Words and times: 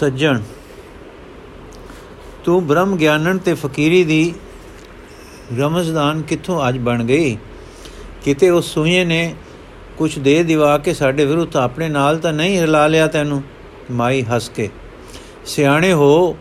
ਸੱਜਣ, 0.00 0.40
ਤੂੰ 2.44 2.66
ਬ੍ਰਹਮ 2.66 2.96
ਗਿਆਨਣ 2.96 3.38
ਤੇ 3.38 3.54
ਫਕੀਰੀ 3.54 4.02
ਦੀ 4.04 4.32
ਰਮਜ਼ਦਾਨ 5.58 6.22
ਕਿੱਥੋਂ 6.22 6.68
ਅੱਜ 6.68 6.78
ਬਣ 6.78 7.02
ਗਈ? 7.04 7.36
ਕਿਤੇ 8.24 8.50
ਉਸ 8.50 8.72
ਸੂਏ 8.74 9.04
ਨੇ 9.04 9.34
ਕੁਛ 9.98 10.18
ਦੇ 10.18 10.42
ਦਿਵਾ 10.42 10.76
ਕੇ 10.78 10.94
ਸਾਡੇ 10.94 11.24
ਵਿਰੁੱਧ 11.24 11.56
ਆਪਣੇ 11.56 11.88
ਨਾਲ 11.88 12.18
ਤਾਂ 12.18 12.32
ਨਹੀਂ 12.32 12.58
ਹਿਲਾ 12.58 12.86
ਲਿਆ 12.86 13.06
ਤੈਨੂੰ? 13.06 13.42
ਮਾਈ 13.90 14.22
ਹੱਸ 14.24 14.48
ਕੇ, 14.48 14.68
ਸਿਆਣੇ 15.46 15.92
ਹੋ, 15.92 16.36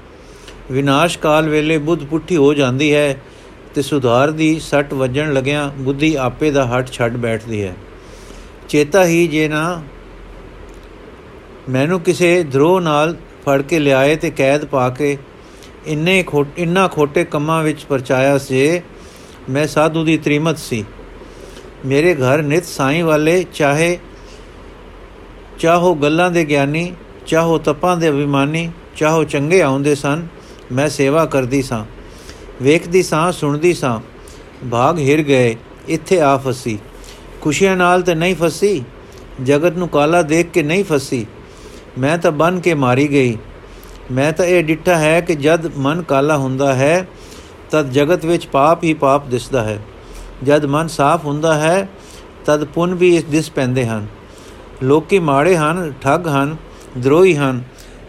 ਵਿਨਾਸ਼ 0.71 1.19
ਕਾਲ 1.19 1.49
ਵੇਲੇ 1.49 1.77
ਬੁੱਧ 1.77 2.03
ਪੁੱਠੀ 2.05 2.37
ਹੋ 2.37 2.53
ਜਾਂਦੀ 2.53 2.93
ਹੈ 2.93 3.21
ਤੇ 3.75 3.81
ਸੁਧਾਰ 3.81 4.31
ਦੀ 4.31 4.59
ਸੱਟ 4.59 4.93
ਵੱਜਣ 4.93 5.33
ਲੱਗਿਆਂ 5.33 5.69
ਬੁੱਧੀ 5.77 6.15
ਆਪੇ 6.15 6.51
ਦਾ 6.51 6.65
ਹੱਟ 6.67 6.91
ਛੱਡ 6.91 7.17
ਬੈਠਦੀ 7.17 7.63
ਹੈ। 7.63 7.75
ਚੇਤਾ 8.69 9.05
ਹੀ 9.05 9.25
ਜੇ 9.27 9.47
ਨਾ, 9.47 9.81
ਮੈਨੂੰ 11.69 12.01
ਕਿਸੇ 12.01 12.43
ਧਰੋ 12.43 12.79
ਨਾਲ 12.79 13.15
ਫੜ 13.49 13.61
ਕੇ 13.61 13.79
ਲਿਆਏ 13.79 14.15
ਤੇ 14.15 14.29
ਕੈਦ 14.29 14.65
ਪਾ 14.65 14.89
ਕੇ 14.89 15.17
ਇੰਨੇ 15.87 16.21
ਖੋਟ 16.23 16.47
ਇੰਨਾ 16.57 16.87
ਖੋਟੇ 16.87 17.23
ਕੰਮਾਂ 17.25 17.61
ਵਿੱਚ 17.63 17.83
ਪਰਚਾਇਆ 17.85 18.37
ਸੀ 18.37 18.81
ਮੈਂ 19.49 19.65
ਸਾਧੂ 19.67 20.03
ਦੀ 20.03 20.17
ਤ੍ਰਿਮਤ 20.17 20.57
ਸੀ। 20.57 20.83
ਮੇਰੇ 21.85 22.13
ਘਰ 22.15 22.41
ਨਿਤ 22.41 22.65
ਸਾਈਂ 22.65 23.03
ਵਾਲੇ 23.03 23.45
ਚਾਹੇ 23.53 23.97
ਚਾਹੋ 25.59 25.93
ਗੱਲਾਂ 25.95 26.29
ਦੇ 26.31 26.43
ਗਿਆਨੀ, 26.45 26.93
ਚਾਹੋ 27.27 27.57
ਤਪਾਂ 27.57 27.95
ਦੇ 27.97 28.09
ਅਭਿਮਾਨੀ, 28.09 28.69
ਚਾਹੋ 28.95 29.23
ਚੰਗੇ 29.23 29.61
ਆਉਂਦੇ 29.61 29.95
ਸਨ, 29.95 30.27
ਮੈਂ 30.71 30.87
ਸੇਵਾ 30.89 31.25
ਕਰਦੀ 31.25 31.61
ਸਾਂ, 31.61 31.83
ਵੇਖਦੀ 32.61 33.03
ਸਾਂ, 33.03 33.31
ਸੁਣਦੀ 33.31 33.73
ਸਾਂ। 33.73 33.99
ਭਾਗ 34.71 34.99
ਹਿਰ 34.99 35.21
ਗਏ, 35.23 35.55
ਇੱਥੇ 35.87 36.21
ਆ 36.21 36.37
ਫਸੀ। 36.37 36.77
ਖੁਸ਼ੀਆਂ 37.41 37.75
ਨਾਲ 37.77 38.01
ਤੇ 38.01 38.15
ਨਹੀਂ 38.15 38.35
ਫਸੀ, 38.35 38.83
ਜਗਤ 39.43 39.77
ਨੂੰ 39.77 39.89
ਕਾਲਾ 39.89 40.21
ਦੇਖ 40.21 40.49
ਕੇ 40.49 40.63
ਨਹੀਂ 40.63 40.83
ਫਸੀ। 40.83 41.25
ਮੈਂ 41.99 42.17
ਤਾਂ 42.17 42.31
ਬਨ 42.31 42.59
ਕੇ 42.59 42.73
ਮਾਰੀ 42.73 43.11
ਗਈ। 43.11 43.37
ਮੈਂ 44.11 44.31
ਤਾਂ 44.31 44.45
ਇਹ 44.45 44.63
ਡਿੱਠਾ 44.63 44.95
ਹੈ 44.95 45.21
ਕਿ 45.21 45.35
ਜਦ 45.35 45.77
ਮਨ 45.77 46.01
ਕਾਲਾ 46.01 46.37
ਹੁੰਦਾ 46.37 46.75
ਹੈ, 46.75 47.07
ਤਦ 47.71 47.91
ਜਗਤ 47.91 48.25
ਵਿੱਚ 48.25 48.47
ਪਾਪ 48.47 48.83
ਹੀ 48.83 48.93
ਪਾਪ 48.93 49.27
ਦਿਸਦਾ 49.27 49.63
ਹੈ। 49.63 49.79
ਜਦ 50.43 50.65
ਮਨ 50.65 50.87
ਸਾਫ਼ 50.87 51.25
ਹੁੰਦਾ 51.25 51.53
ਹੈ, 51.53 51.89
ਤਦ 52.45 52.63
ਪੁੰਨ 52.63 52.93
ਵੀ 52.93 53.15
ਇਸ 53.15 53.23
ਦਿਸ 53.23 53.51
ਪੈਂਦੇ 53.51 53.85
ਹਨ। 53.85 54.07
ਲੋਕੀ 54.83 55.19
ਮਾੜੇ 55.19 55.57
ਹਨ, 55.57 55.93
ਠੱਗ 56.01 56.27
ਹਨ, 56.27 56.57
ਦਰੋਹੀ 56.97 57.35
ਹਨ, 57.35 57.63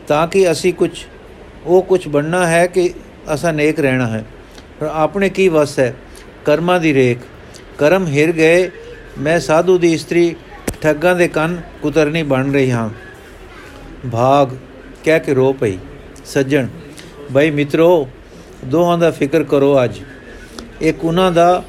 ਤਾਂ 0.08 0.28
ਕਿ 0.28 0.50
ਅਸੀਂ 0.50 0.74
ਕੁਝ 0.74 0.91
ਉਹ 1.66 1.83
ਕੁਝ 1.83 2.08
ਬਣਨਾ 2.08 2.46
ਹੈ 2.46 2.66
ਕਿ 2.66 2.94
ਅਸਾਂ 3.34 3.52
ਨੇਕ 3.52 3.80
ਰਹਿਣਾ 3.80 4.06
ਹੈ। 4.06 4.24
ਪਰ 4.80 4.91
ਆਪਣੇ 4.94 5.28
ਕੀ 5.28 5.48
ਵਸ 5.48 5.78
ਹੈ? 5.78 5.96
ਕਰਮਾਂ 6.44 6.80
ਦੀ 6.80 6.94
ਰੇਖ। 6.94 7.18
ਕਰਮ 7.78 8.06
ਹਿਰ 8.06 8.33
ਗਏ, 8.33 8.70
ਮੈਂ 9.18 9.41
ਸਾਧੂ 9.41 9.78
ਦੀ 9.78 9.92
ਇਸਤਰੀ, 9.92 10.36
ਠੱਗਾਂ 10.80 11.14
ਦੇ 11.14 11.28
ਕੰਨ 11.28 11.62
ਕੁਤਰਨੀ 11.83 12.22
ਬਣ 12.22 12.52
ਰਹੀ 12.52 12.70
ਹਾਂ। 12.70 12.91
ਭਾਗ 14.06 14.54
ਕਹਿ 15.04 15.20
ਕੇ 15.20 15.34
ਰੋ 15.34 15.52
ਪਈ। 15.52 15.76
ਸੱਜਣ, 16.24 16.66
ਬਈ 17.32 17.50
ਮਿੱਤਰੋ, 17.50 18.08
ਦੋਹਾਂ 18.64 18.96
ਦਾ 18.98 19.10
ਫਿਕਰ 19.10 19.42
ਕਰੋ 19.42 19.84
ਅੱਜ। 19.84 20.00
ਇੱਕ 20.80 21.04
ਉਹਨਾਂ 21.04 21.30
ਦਾ 21.32 21.62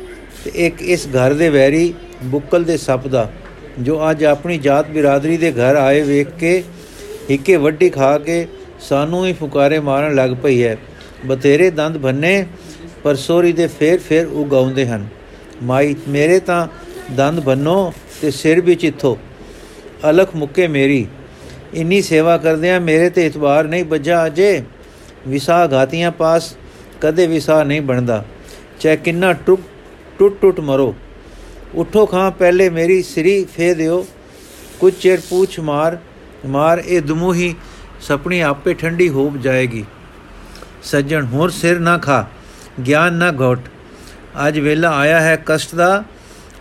ਤੇ 0.45 0.51
ਇੱਕ 0.65 0.81
ਇਸ 0.81 1.07
ਘਰ 1.07 1.33
ਦੇ 1.33 1.49
ਵੈਰੀ 1.49 1.93
ਬੁੱਕਲ 2.23 2.63
ਦੇ 2.63 2.77
ਸੱਪ 2.77 3.07
ਦਾ, 3.07 3.29
ਜੋ 3.79 3.99
ਅੱਜ 4.11 4.23
ਆਪਣੀ 4.23 4.57
ਜਾਤ 4.57 4.89
ਬਿਰਾਦਰੀ 4.89 5.37
ਦੇ 5.37 5.51
ਘਰ 5.51 5.75
ਆਏ 5.75 6.01
ਵੇਖ 6.01 6.27
ਕੇ 6.39 6.63
ਹਿੱਕੇ 7.31 7.55
ਵੱਡੀ 7.57 7.89
ਖਾ 7.89 8.17
ਕੇ 8.17 8.47
ਸਾਨੂੰ 8.79 9.25
ਹੀ 9.27 9.33
ਫੁਕਾਰੇ 9.33 9.79
ਮਾਰਨ 9.79 10.15
ਲੱਗ 10.15 10.31
ਪਈ 10.43 10.63
ਹੈ। 10.63 10.77
ਬਥੇਰੇ 11.25 11.69
ਦੰਦ 11.69 11.97
ਭੰਨੇ 11.97 12.45
ਪਰ 13.03 13.15
ਸੋਰੀ 13.15 13.51
ਦੇ 13.53 13.67
ਫੇਰ 13.67 13.99
ਫੇਰ 13.99 14.27
ਉਗਾਉਂਦੇ 14.27 14.85
ਹਨ। 14.87 15.07
ਮਾਈ, 15.63 15.95
ਮੇਰੇ 16.07 16.39
ਤਾਂ 16.39 16.67
ਦੰਦ 17.11 17.39
ਬੰਨੋ 17.39 17.93
ਤੇ 18.21 18.31
ਸਿਰ 18.31 18.61
ਵੀ 18.61 18.75
ਚਿੱਥੋ। 18.75 19.17
ਅਲਖ 20.09 20.35
ਮੁੱਕੇ 20.35 20.67
ਮੇਰੀ 20.67 21.05
ਇੰਨੀ 21.73 22.01
ਸੇਵਾ 22.01 22.37
ਕਰਦਿਆਂ 22.37 22.79
ਮੇਰੇ 22.81 23.09
ਤੇ 23.09 23.25
ਇਤਬਾਰ 23.25 23.63
ਨਹੀਂ 23.63 23.83
ਬੱਜਾ 23.83 24.25
ਅਜੇ। 24.25 24.63
ਵਿਸਾ 25.27 25.67
ਘਾਤੀਆਂ 25.73 26.11
ਪਾਸ 26.11 26.55
ਕਦੇ 27.01 27.27
ਵਿਸਾ 27.27 27.63
ਨਹੀਂ 27.63 27.81
ਬਣਦਾ। 27.81 28.23
ਚਾਹੇ 28.79 28.97
ਕਿੰਨਾ 28.97 29.33
ਟੁੱਟ 29.33 29.61
ਟੁੱਟ 30.19 30.41
ਟੁੱਟ 30.41 30.59
ਮਰੋ। 30.59 30.95
ਉਠੋ 31.75 32.05
ਖਾਂ, 32.05 32.31
ਪਹਿਲੇ 32.31 32.69
ਮੇਰੀ 32.69 33.01
ਸਰੀ 33.03 33.45
ਫੇ 33.45 33.73
ਦਿਓ। 33.73 34.07
ਕੁਝ 34.79 34.93
ਚਿਰ 34.93 35.19
ਪੂਛ 35.29 35.59
ਮਾਰ 35.59 35.97
ਮਾਰ, 36.45 36.83
ਇਹ 36.85 37.01
ਦਮੂਹੀ 37.01 37.55
ਸਪਣੀ 38.01 38.39
ਆਪੇ 38.41 38.73
ਠੰਡੀ 38.73 39.09
ਹੋ 39.09 39.31
ਜਾਏਗੀ। 39.41 39.85
ਸੱਜਣ, 40.83 41.25
ਹੋਰ 41.25 41.49
ਸਿਰ 41.49 41.79
ਨਾ 41.79 41.97
ਖਾ, 41.97 42.27
ਗਿਆਨ 42.87 43.13
ਨਾ 43.13 43.31
ਘੋਟ। 43.31 43.59
ਅੱਜ 44.47 44.59
ਵੇਲਾ 44.59 44.91
ਆਇਆ 44.97 45.19
ਹੈ 45.21 45.43
ਕਸ਼ਟ 45.45 45.75
ਦਾ, 45.75 46.03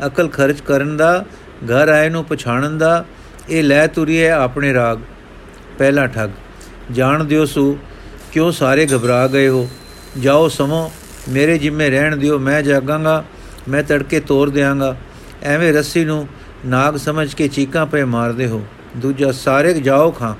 ਅਕਲ 0.06 0.28
ਖਰਚ 0.28 0.60
ਕਰਨ 0.60 0.96
ਦਾ, 0.96 1.24
ਘਰ 1.64 1.88
ਆਏ 1.88 2.08
ਨੂੰ 2.08 2.24
ਪਛਾਣਨ 2.24 2.78
ਦਾ। 2.78 3.04
ਇਹ 3.50 3.62
ਲੈ 3.62 3.86
ਤੁਰੀ 3.86 4.22
ਹੈ 4.22 4.32
ਆਪਣੇ 4.32 4.72
ਰਾਗ। 4.74 4.98
ਪਹਿਲਾ 5.78 6.06
ਠੱਗ, 6.06 6.30
ਜਾਣ 6.92 7.24
ਦਿਓ 7.24 7.44
ਸੂ, 7.44 7.78
ਕਿਉਂ 8.32 8.50
ਸਾਰੇ 8.52 8.86
ਘਬਰਾ 8.86 9.26
ਗਏ 9.26 9.48
ਹੋ? 9.48 9.68
ਜਾਓ 10.18 10.48
ਸਮੋ 10.48 10.90
ਮੇਰੇ 11.28 11.58
ਜਿੰਮੇ 11.58 11.88
ਰਹਿਣ 11.90 12.16
ਦਿਓ, 12.16 12.38
ਮੈਂ 12.38 12.62
ਜਾਗਾਂਗਾ, 12.62 13.24
ਮੈਂ 13.68 13.82
ਤੜਕੇ 13.82 14.20
ਤੋੜ 14.20 14.50
ਦਿਆਂਗਾ। 14.50 14.96
ਐਵੇਂ 15.42 15.72
ਰੱਸੀ 15.72 16.04
ਨੂੰ 16.04 16.26
ਨਾਗ 16.66 16.96
ਸਮਝ 16.96 17.34
ਕੇ 17.34 17.48
ਚੀਕਾਂ 17.48 17.86
ਪਏ 17.86 18.04
ਮਾਰਦੇ 18.04 18.46
ਹੋ। 18.46 18.64
ਦੂਜਾ, 18.96 19.32
ਸਾਰੇ 19.32 19.72
ਜਾਓ 19.74 20.10
ਖਾਂ, 20.10 20.34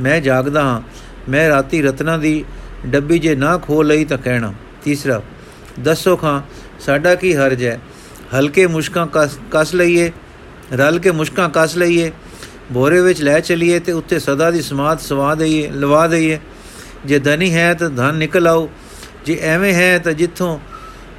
ਮੈਂ 0.00 0.20
ਜਾਗਦਾ 0.20 0.62
ਹਾਂ, 0.62 0.80
ਮੈਂ 1.28 1.48
ਰਾਤੀ 1.48 1.82
ਰਤਨਾ 1.82 2.16
ਦੀ 2.16 2.44
ਡੱਬੀ 2.86 3.18
ਜੇ 3.18 3.34
ਨਾ 3.34 3.56
ਖੋ 3.58 3.82
ਲਈ 3.82 4.04
ਤਾਂ 4.04 4.18
ਕਹਿਣਾ। 4.18 4.52
ਤੀਸਰਾ, 4.84 5.20
ਦੱਸੋ 5.80 6.16
ਖਾਂ, 6.16 6.40
ਸਾਡਾ 6.80 7.14
ਕੀ 7.14 7.34
ਹਰਜ 7.36 7.64
ਹੈ 7.64 7.80
ਹਲਕੇ 8.34 8.66
ਮੁਸ਼ਕਾਂ 8.66 9.06
ਕਸ 9.50 9.74
ਲਈਏ, 9.74 10.10
ਰਲ 10.72 10.98
ਕੇ 10.98 11.10
ਮੁਸ਼ਕਾਂ 11.10 11.48
ਕਸ 11.54 11.76
ਲਈਏ 11.76 12.10
ਬੋਰੇ 12.72 13.00
ਵਿੱਚ 13.00 13.22
ਲੈ 13.22 13.40
ਚਲੀਏ 13.40 13.78
ਤੇ 13.78 13.92
ਉੱਤੇ 13.92 14.18
ਸਦਾ 14.18 14.50
ਦੀ 14.50 14.62
ਸਮਾਦ 14.62 14.98
ਸਵਾ 14.98 15.34
ਦਈਏ, 15.34 15.70
ਲਵਾ 15.70 16.06
ਦਈਏ। 16.06 16.38
ਜੇ 17.06 17.18
ਧਨੀ 17.18 17.54
ਹੈ 17.54 17.74
ਤਾਂ 17.74 17.90
ਧਨ 17.90 18.14
ਨਿਕਲ 18.14 18.46
ਆਉ 18.46 18.68
ਜੇ 19.26 19.38
ਐਵੇਂ 19.42 19.74
ਹੈ 19.74 19.98
ਤਾਂ 19.98 20.12
ਜਿੱਥੋਂ, 20.12 20.58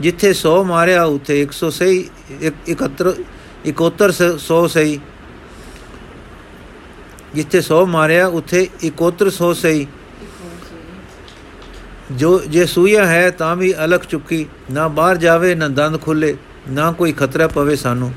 ਜਿੱਥੇ 0.02 0.34
100 0.34 0.64
ਮਾਰਿਆ, 0.64 1.04
ਉੱਥੇ 1.04 1.42
100 1.42 1.70
ਸਹੀ 1.70 2.09
71 2.68 3.14
71 3.66 4.12
100 4.40 4.68
ਸਹੀ। 4.68 5.00
ਜਿੱਥੇ 7.36 7.62
100 7.62 7.86
ਮਾਰਿਆ, 7.86 8.28
ਉੱਥੇ 8.28 8.68
71 8.84 9.30
100 9.30 9.54
ਸਹੀ। 9.54 9.88
ਜੋ, 12.12 12.40
ਜੇ 12.40 12.66
ਸੂਇਆ 12.66 13.06
ਹੈ 13.06 13.30
ਤਾਂ 13.30 13.56
ਵੀ 13.56 13.74
ਅਲਖ 13.86 14.06
ਚੁੱਕੀ। 14.06 14.46
ਨਾ 14.72 14.88
ਬਾਹਰ 14.88 15.18
ਜਾਵੇ, 15.18 15.56
ਨਾ 15.56 15.68
ਦੰਦ 15.68 16.02
ਖੁੱਲੇ। 16.02 16.38
ਨਾ 16.70 16.92
ਕੋਈ 16.92 17.12
ਖਤਰਾ 17.12 17.48
ਪਵੇ 17.48 17.75
ਸਾਨੂੰ। 17.75 18.14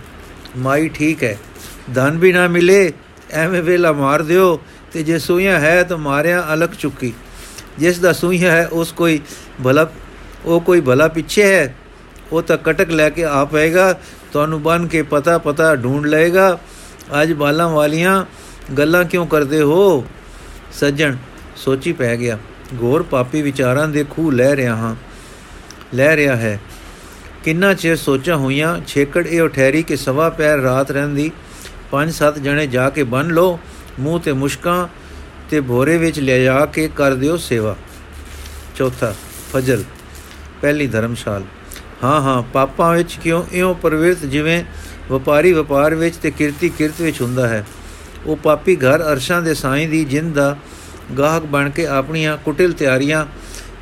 ਮਾਈ 0.58 0.88
ਠੀਕ 0.88 1.24
ਹੈ। 1.24 1.38
ਧਨ 1.94 2.18
ਵੀ 2.18 2.32
ਨਾ 2.32 2.48
ਮਿਲੇ 2.48 2.92
ਐਵੇਂ 3.30 3.62
ਵੇਲਾ 3.62 3.92
ਮਾਰ 3.92 4.22
ਦਿਓ 4.22 4.60
ਤੇ 4.92 5.02
ਜੇ 5.02 5.18
ਸੂਇਆ 5.18 5.60
ਹੈ 5.60 5.82
ਤਾਂ 5.82 5.98
ਮਾਰਿਆ 5.98 6.46
ਅਲਖ 6.54 6.70
ਚੁੱਕੀ। 6.78 7.12
ਜਿਸ 7.78 7.98
ਦਾ 7.98 8.12
ਸੂਇਆ 8.12 8.52
ਹੈ, 8.52 8.66
ਉਸ 8.66 8.92
ਕੋਈ 8.92 9.20
ਭਲਾ 9.64 9.90
ਉਹ 10.44 10.60
ਕੋਈ 10.60 10.80
ਭਲਾ 10.80 11.08
ਪਿੱਛੇ 11.08 11.42
ਹੈ, 11.42 11.74
ਉਹ 12.32 12.42
ਤਾਂ 12.42 12.56
ਕਟਕ 12.56 12.90
ਲੈ 12.90 13.10
ਕੇ 13.10 13.24
ਆ 13.24 13.44
ਪਏਗਾ, 13.44 13.92
ਤੁਹਾਨੂੰ 14.32 14.62
ਬਨ 14.62 14.86
ਕੇ 14.86 15.02
ਪਤਾ 15.02 15.38
ਪਤਾ 15.38 15.76
ਢੂੰਡ 15.76 16.06
ਲਏਗਾ, 16.06 16.58
ਅੱਜ 17.22 17.32
ਬਾਲਾਂ 17.32 17.68
ਵਾਲੀਆਂ 17.68 18.24
ਗੱਲਾਂ 18.78 19.04
ਕਿਉਂ 19.04 19.26
ਕਰਦੇ 19.26 19.62
ਹੋ? 19.62 20.06
ਸੱਜਣ, 20.72 21.16
ਸੋਚੀ 21.56 21.92
ਪੈ 21.92 22.16
ਗਿਆ। 22.16 22.38
ਗੌਰ 22.74 23.02
ਪਾਪੀ 23.02 23.42
ਵਿਚਾਰਾਂ 23.42 23.88
ਦੇ 23.88 24.04
ਖੂਹ 24.10 24.32
ਲੈ 24.32 24.56
ਰਿਹਾ 24.56 24.76
ਹਾਂ। 24.76 24.96
ਲੈ 25.94 26.16
ਰਿਹਾ 26.16 26.36
ਹੈ। 26.36 26.60
ਕਿੰਨਾ 27.44 27.74
ਚਿਰ 27.74 27.96
ਸੋਚਾਂ 27.96 28.36
ਹੋਈਆਂ, 28.36 28.80
ਛੇਕੜ 28.86 29.26
ਇਹ 29.26 29.48
ਠਹਿਰੀ 29.48 29.82
ਕਿ 29.82 29.96
ਸਵਾ 29.96 30.30
ਪੈਰ 30.30 30.58
ਰਾਤ 30.58 30.90
ਰਹਿੰਦੀ 30.90 31.30
ਪੰਜ 31.90 32.12
ਸੱਤ 32.12 32.38
ਜਣੇ 32.38 32.66
ਜਾ 32.66 32.90
ਕੇ 32.90 33.02
ਬੰਨ 33.02 33.26
ਲੋ 33.26 33.60
ਮੂੰਹ 34.00 34.20
ਤੇ 34.20 34.32
ਮੁਸ਼ਕਾਂ 34.32 34.88
ਤੇ 35.50 35.60
ਭੋਰੇ 35.60 35.96
ਵਿੱਚ 35.96 36.20
ਲੈ 36.20 36.38
ਜਾ 36.38 36.66
ਕੇ 36.66 36.88
ਕਰ 36.96 37.14
ਦਿਓ 37.14 37.36
ਸੇਵਾ। 37.36 37.76
ਚੌਥਾ, 38.76 39.14
ਫਜਲ, 39.52 39.84
ਪਹਿਲੀ 40.60 40.86
ਧਰਮਸ਼ਾਲ। 40.86 41.42
ਹਾਂ 42.04 42.20
ਹਾਂ, 42.20 42.42
ਪਾਪਾਂ 42.42 42.94
ਵਿੱਚ 42.94 43.18
ਕਿਉਂ? 43.22 43.44
ਇਉਂ 43.52 43.74
ਪ੍ਰਵਿਰਤ 43.74 44.18
ਜਿਵੇਂ 44.18 44.64
ਵਪਾਰੀ 45.10 45.52
ਵਪਾਰ 45.52 45.94
ਵਿੱਚ 45.94 46.16
ਤੇ 46.16 46.30
ਕਿਰਤੀ 46.30 46.68
ਕਿਰਤ 46.68 47.00
ਵਿੱਚ 47.00 47.22
ਹੁੰਦਾ 47.22 47.48
ਹੈ। 47.48 47.66
ਉਹ 48.26 48.36
ਪਾਪੀ 48.36 48.76
ਘਰ 48.76 49.12
ਅਰਸ਼ਾਂ 49.12 49.42
ਦੇ 49.42 49.54
ਸਾਈਂ 49.54 49.88
ਦੀ 49.88 50.04
ਜਿੰਦ 50.04 50.34
ਦਾ 50.34 50.56
ਗਾਹਕ 51.18 51.42
ਬਣ 51.42 51.70
ਕੇ 51.70 51.86
ਆਪਣੀਆਂ 51.86 52.36
ਕੁਟਿਲ 52.36 52.72
ਤਿਆਰੀਆਂ 52.72 53.26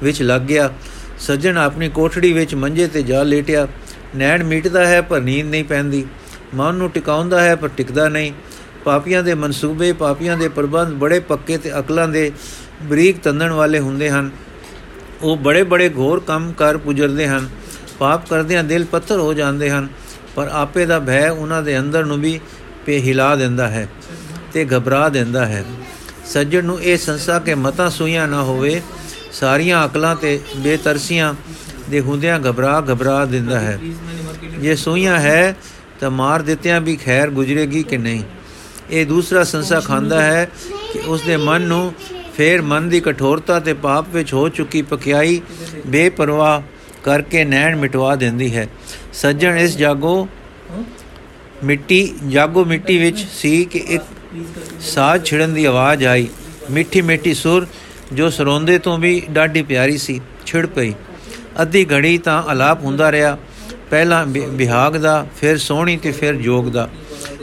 ਵਿੱਚ 0.02 0.22
ਲੱਗ 0.22 0.42
ਗਿਆ। 0.42 0.70
ਸੱਜਣ 1.18 1.58
ਆਪਣੀ 1.58 1.88
ਕੋਠੜੀ 1.88 2.32
ਵਿੱਚ 2.32 2.54
ਮੰਜੇ 2.54 2.86
ਤੇ 2.86 3.02
ਜਾ 3.02 3.22
ਲੇਟਿਆ। 3.22 3.68
ਨੈਣ 4.16 4.44
ਮੀਟਦਾ 4.44 4.86
ਹੈ, 4.86 5.00
ਪਰ 5.00 5.20
ਨੀਂਦ 5.20 5.46
ਨਹੀਂ 5.46 5.64
ਪੈਂਦੀ। 5.64 6.06
ਮਨ 6.54 6.74
ਨੂੰ 6.74 6.90
ਟਿਕਾਉਂਦਾ 6.90 7.42
ਹੈ 7.42 7.54
ਪਰ 7.56 7.68
ਟਿਕਦਾ 7.68 8.08
ਨਹੀਂ। 8.08 8.32
ਪਾਪੀਆਂ 8.84 9.22
ਦੇ 9.22 9.34
ਮਨਸੂਬੇ, 9.34 9.92
ਪਾਪੀਆਂ 9.92 10.36
ਦੇ 10.36 10.48
ਪ੍ਰਬੰਧ 10.48 10.92
ਬੜੇ 10.94 11.20
ਪੱਕੇ 11.20 11.56
ਤੇ 11.58 11.78
ਅਕਲਾਂ 11.78 12.08
ਦੇ 12.08 12.30
ਬਰੀਕ 12.82 13.18
ਤੰਦਣ 13.18 13.52
ਵਾਲੇ 13.52 13.78
ਹੁੰਦੇ 13.78 14.10
ਹਨ। 14.10 14.30
ਉਹ 15.22 15.36
ਬੜੇ 15.36 15.62
ਬੜੇ 15.62 15.88
ਘੋਰ 15.96 16.20
ਕੰਮ 16.20 16.52
ਕਰ 16.52 16.76
ਪੁਜਰਦੇ 16.78 17.26
ਹਨ। 17.28 17.48
ਪਾਪ 17.98 18.28
ਕਰਦਿਆਂ 18.28 18.64
ਦਿਲ 18.64 18.84
ਪੱਥਰ 18.84 19.18
ਹੋ 19.18 19.32
ਜਾਂਦੇ 19.34 19.70
ਹਨ, 19.70 19.88
ਪਰ 20.36 20.48
ਆਪੇ 20.52 20.86
ਦਾ 20.86 20.98
ਭੈ 20.98 21.28
ਉਹਨਾਂ 21.30 21.62
ਦੇ 21.62 21.78
ਅੰਦਰ 21.78 22.04
ਨੂੰ 22.04 22.20
ਵੀ 22.20 22.38
ਪੇ 22.86 22.98
ਹਿਲਾ 23.00 23.34
ਦਿੰਦਾ 23.36 23.68
ਹੈ 23.68 23.88
ਤੇ 24.52 24.64
ਘਬਰਾ 24.66 25.08
ਦਿੰਦਾ 25.08 25.44
ਹੈ। 25.46 25.64
ਸੱਜਣ 26.26 26.64
ਨੂੰ 26.64 26.80
ਇਹ 26.82 26.96
ਸੰਸਾ 26.96 27.38
ਕੇ 27.38 27.54
ਮਤਾਂ 27.54 27.90
ਸੂਈਆਂ 27.90 28.26
ਨਾ 28.28 28.42
ਹੋਵੇ, 28.42 28.80
ਸਾਰੀਆਂ 29.32 29.84
ਅਕਲਾਂ 29.86 30.14
ਤੇ 30.16 30.38
ਬੇਤਰਸੀਆਂ 30.56 31.34
ਦੇ 31.90 32.00
ਹੁੰਦਿਆਂ 32.00 32.38
ਘਬਰਾ 32.40 32.80
ਘਬਰਾ 32.82 33.24
ਦਿੰਦਾ 33.24 33.60
ਹੈ। 33.60 33.78
ਜੇ 34.60 34.74
ਸੂਈਆਂ 34.76 35.18
ਹੈ 35.18 35.56
ਤਾਂ 36.04 36.10
ਮਾਰ 36.10 36.42
ਦਿੱਤਿਆਂ 36.42 36.80
ਵੀ 36.80 36.94
ਖੈਰ 36.96 37.30
ਗੁਜਰੇਗੀ 37.30 37.82
ਕਿ 37.82 37.96
ਨਹੀਂ? 37.98 38.22
ਇਹ 38.90 39.06
ਦੂਸਰਾ 39.06 39.44
ਸੰਸਾ 39.44 39.78
ਖਾਂਦਾ 39.80 40.20
ਹੈ 40.22 40.44
ਕਿ 40.92 40.98
ਉਸ 41.06 41.22
ਦੇ 41.22 41.36
ਮਨ 41.36 41.62
ਨੂੰ 41.62 41.92
ਫੇਰ 42.36 42.62
ਮਨ 42.62 42.88
ਦੀ 42.88 43.00
ਕਠੋਰਤਾ 43.00 43.58
ਤੇ 43.60 43.72
ਪਾਪ 43.74 44.06
ਵਿੱਚ 44.12 44.32
ਹੋ 44.34 44.48
ਚੁੱਕੀ 44.48 44.82
ਪਕਿਆਈ 44.82 45.40
ਬੇਪਰਵਾਹ 45.86 46.60
ਕਰਕੇ 47.04 47.44
ਨੈਣ 47.44 47.76
ਮਿਟਵਾ 47.76 48.14
ਦਿੰਦੀ 48.16 48.54
ਹੈ। 48.56 48.66
ਸੱਜਣ 49.12 49.58
ਇਸ 49.58 49.76
ਜਾਗੋ 49.76 50.28
ਮਿੱਟੀ 51.64 52.14
ਜਾਗੋ 52.28 52.64
ਮਿੱਟੀ 52.64 52.98
ਵਿੱਚ 52.98 53.24
ਸੀ 53.32 53.64
ਕਿ 53.64 53.78
ਇੱਕ 53.88 54.04
ਸਾਜ਼ 54.80 55.24
ਛਿੜਨ 55.24 55.54
ਦੀ 55.54 55.64
ਆਵਾਜ਼ 55.64 56.04
ਆਈ। 56.04 56.28
ਮਿੱਠੀ 56.70 57.02
ਮਿੱਠੀ 57.02 57.34
ਸੁਰ 57.34 57.66
ਜੋ 58.12 58.30
ਸਰੋਂਦੇ 58.30 58.78
ਤੋਂ 58.78 58.98
ਵੀ 58.98 59.20
ਡਾਢੀ 59.30 59.62
ਪਿਆਰੀ 59.62 59.98
ਸੀ, 59.98 60.20
ਛਿੜ 60.46 60.66
ਪਈ। 60.66 60.92
ਅੱਧੀ 61.62 61.86
ਘੜੀ 61.92 62.16
ਤਾਂ 62.18 62.42
ਆਲਾਪ 62.42 62.84
ਹੁੰਦਾ 62.84 63.12
ਰਿਹਾ। 63.12 63.36
ਪਹਿਲਾਂ 63.94 64.24
ਵਿਹਾਗ 64.26 64.96
ਦਾ, 64.96 65.26
ਫਿਰ 65.40 65.58
ਸੋਹਣੀ 65.58 65.96
ਤੇ 65.96 66.10
ਫਿਰ 66.12 66.34
ਜੋਗ 66.34 66.64
ਦਾ। 66.66 66.88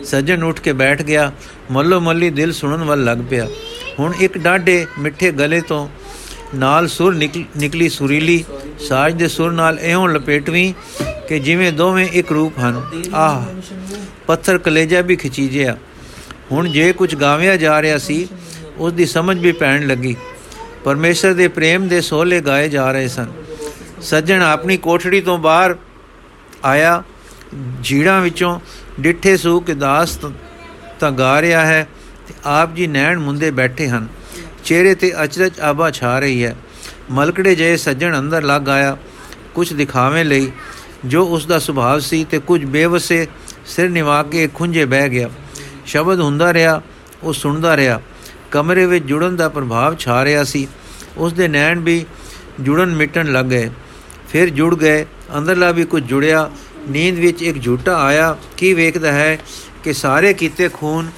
ਸੱਜਣ 0.03 0.43
ਉੱਠ 0.43 0.59
ਕੇ 0.59 0.73
ਬੈਠ 0.73 1.01
ਗਿਆ, 1.01 1.31
ਮੱਲੋ 1.71 1.99
ਮੱਲੀ 1.99 2.29
ਦਿਲ 2.29 2.51
ਸੁਣਨ 2.51 2.83
ਵੱਲ 2.83 3.03
ਲੱਗ 3.03 3.17
ਪਿਆ। 3.29 3.47
ਹੁਣ 3.99 4.13
ਇੱਕ 4.19 4.37
ਡਾਢੇ 4.37 4.85
ਮਿੱਠੇ 4.99 5.31
ਗਲੇ 5.31 5.61
ਤੋਂ 5.61 5.87
ਨਾਲ 6.55 6.87
ਸੁਰ 6.87 7.15
ਨਿਕਲੀ 7.57 7.89
ਸੁਰੀਲੀ, 7.89 8.43
ਸਾਜ 8.79 9.13
ਦੇ 9.13 9.27
ਸੁਰ 9.27 9.51
ਨਾਲ 9.51 9.79
ਐਉਂ 9.79 10.09
ਲਪੇਟਵੀਂ 10.09 10.73
ਕਿ 11.27 11.39
ਜਿਵੇਂ 11.39 11.71
ਦੋਵੇਂ 11.73 12.07
ਇੱਕ 12.11 12.31
ਰੂਪ 12.31 12.59
ਹਨ। 12.59 12.81
ਆਹ, 13.15 13.45
ਪੱਥਰ 14.27 14.57
ਕਲੇਜਾ 14.57 15.01
ਵੀ 15.01 15.15
ਖਿਚੀਜਿਆ। 15.15 15.77
ਹੁਣ 16.51 16.67
ਜੇ 16.69 16.91
ਕੁਝ 16.93 17.15
ਗਾਵਿਆ 17.15 17.55
ਜਾ 17.57 17.81
ਰਿਹਾ 17.81 17.97
ਸੀ 17.97 18.27
ਉਸ 18.77 18.93
ਦੀ 18.93 19.05
ਸਮਝ 19.05 19.37
ਵੀ 19.39 19.51
ਪੈਣ 19.51 19.87
ਲੱਗੀ। 19.87 20.15
ਪਰਮੇਸ਼ਰ 20.83 21.33
ਦੇ 21.33 21.47
ਪ੍ਰੇਮ 21.47 21.87
ਦੇ 21.87 22.01
ਸੋਲੇ 22.01 22.41
ਗਾਏ 22.41 22.67
ਜਾ 22.69 22.91
ਰਹੇ 22.91 23.07
ਸਨ। 23.07 23.31
ਸੱਜਣ 24.01 24.41
ਆਪਣੀ 24.41 24.77
ਕੋਠੜੀ 24.77 25.21
ਤੋਂ 25.21 25.37
ਬਾਹਰ 25.37 25.75
ਆਇਆ, 26.65 27.03
ਜੀੜਾਂ 27.81 28.21
ਵਿੱਚੋਂ 28.21 28.59
ਡਿੱਠੇ 28.99 29.37
ਸੂ 29.37 29.59
ਕਿ 29.59 29.73
ਦਾਸ 29.73 30.19
ਤਾਂ 30.99 31.11
ਗਾ 31.11 31.41
ਰਿਹਾ 31.41 31.65
ਹੈ 31.65 31.87
ਤੇ 32.27 32.33
ਆਪ 32.45 32.75
ਜੀ 32.75 32.87
ਨੈਣ 32.87 33.19
ਮੁੰਦੇ 33.19 33.51
ਬੈਠੇ 33.51 33.87
ਹਨ। 33.87 34.07
ਚਿਹਰੇ 34.65 34.95
ਤੇ 34.95 35.23
ਅਚਰਜ 35.23 35.59
ਆਬਾ 35.59 35.91
ਛਾ 35.91 36.19
ਰਹੀ 36.19 36.45
ਹੈ। 36.45 36.55
ਮਲਕੜੇ 37.11 37.55
ਜੇ 37.55 37.77
ਸੱਜਣ 37.77 38.19
ਅੰਦਰ 38.19 38.43
ਲੱਗ 38.43 38.69
ਆਇਆ। 38.69 38.97
ਕੁਝ 39.53 39.73
ਦਿਖਾਵੇਂ 39.73 40.25
ਲਈ 40.25 40.51
ਜੋ 41.05 41.25
ਉਸ 41.25 41.45
ਦਾ 41.45 41.59
ਸੁਭਾਅ 41.59 41.99
ਸੀ 41.99 42.23
ਤੇ 42.23 42.39
ਕੁਝ 42.39 42.65
ਬੇਵਸੇ 42.65 43.27
ਸਿਰ 43.65 43.89
ਨਿਵਾ 43.89 44.23
ਕੇ 44.23 44.49
ਖੁੰਝੇ 44.53 44.85
ਬਹਿ 44.85 45.09
ਗਿਆ। 45.09 45.29
ਸ਼ਬਦ 45.85 46.19
ਹੁੰਦਾ 46.19 46.53
ਰਿਹਾ, 46.53 46.81
ਉਹ 47.23 47.33
ਸੁਣਦਾ 47.33 47.77
ਰਿਹਾ। 47.77 48.01
ਕਮਰੇ 48.51 48.85
ਵਿੱਚ 48.85 49.05
ਜੁੜਨ 49.05 49.35
ਦਾ 49.35 49.49
ਪ੍ਰਭਾਵ 49.49 49.95
ਛਾ 49.95 50.25
ਰਿਹਾ 50.25 50.43
ਸੀ। 50.43 50.67
ਉਸ 51.17 51.33
ਦੇ 51.33 51.47
ਨੈਣ 51.47 51.79
ਵੀ 51.79 52.05
ਜੁੜਨ 52.59 52.95
ਮਿਟਣ 52.95 53.31
ਲੱਗ 53.31 53.45
ਗਏ। 53.45 53.69
ਫਿਰ 54.29 54.49
ਜੁੜ 54.49 54.75
ਗਏ 54.75 55.05
ਅੰਦਰਲਾ 55.37 55.71
ਵੀ 55.71 55.85
ਕੁਝ 55.85 56.03
ਜੁੜਿਆ, 56.03 56.51
ਨੀਂਦ 56.89 57.19
ਵਿੱਚ 57.19 57.41
ਇੱਕ 57.41 57.63
ਝੂਟਾ 57.63 58.03
ਆਇਆ। 58.03 58.37
ਕੀ 58.57 58.73
ਵੇਖਦਾ 58.73 59.11
ਹੈ 59.11 59.37
ਕਿ 59.83 59.93
ਸਾਰੇ 59.93 60.33
ਕੀਤੇ 60.33 60.69
ਖੂਨ 60.69 61.11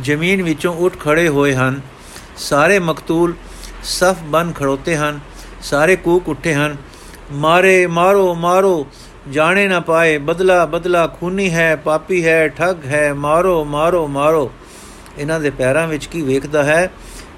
ਜ਼ਮੀਨ 0.00 0.42
ਵਿੱਚੋਂ 0.42 0.74
ਉੱਠ 0.74 0.98
ਖੜੇ 1.00 1.28
ਹੋਏ 1.28 1.54
ਹਨ। 1.54 1.80
ਸਾਰੇ 2.36 2.78
ਮਕਤੂਲ 2.78 3.34
ਸਫ 3.82 4.16
ਬਨ 4.22 4.52
ਖੜੋਤੇ 4.52 4.96
ਹਨ। 4.96 5.20
ਸਾਰੇ 5.62 5.96
ਕੂਕ 5.96 6.28
ਉੱਠੇ 6.28 6.54
ਹਨ। 6.54 6.76
ਮਾਰੇ, 7.32 7.86
ਮਾਰੋ 7.86 8.34
ਮਾਰੋ, 8.34 8.86
ਜਾਣੇ 9.30 9.68
ਨਾ 9.68 9.80
ਪਾਏ। 9.80 10.18
ਬਦਲਾ 10.18 10.66
ਬਦਲਾ, 10.66 11.06
ਖੂਨੀ 11.06 11.50
ਹੈ, 11.50 11.76
ਪਾਪੀ 11.76 12.26
ਹੈ, 12.26 12.48
ਠੱਗ 12.48 12.84
ਹੈ। 12.86 13.14
ਮਾਰੋ 13.14 13.64
ਮਾਰੋ 13.64 14.06
ਮਾਰੋ। 14.06 14.52
ਇਹਨਾਂ 15.18 15.40
ਦੇ 15.40 15.50
ਪੈਰਾਂ 15.50 15.86
ਵਿੱਚ 15.86 16.06
ਕੀ 16.06 16.22
ਵੇਖਦਾ 16.22 16.62
ਹੈ? 16.62 16.90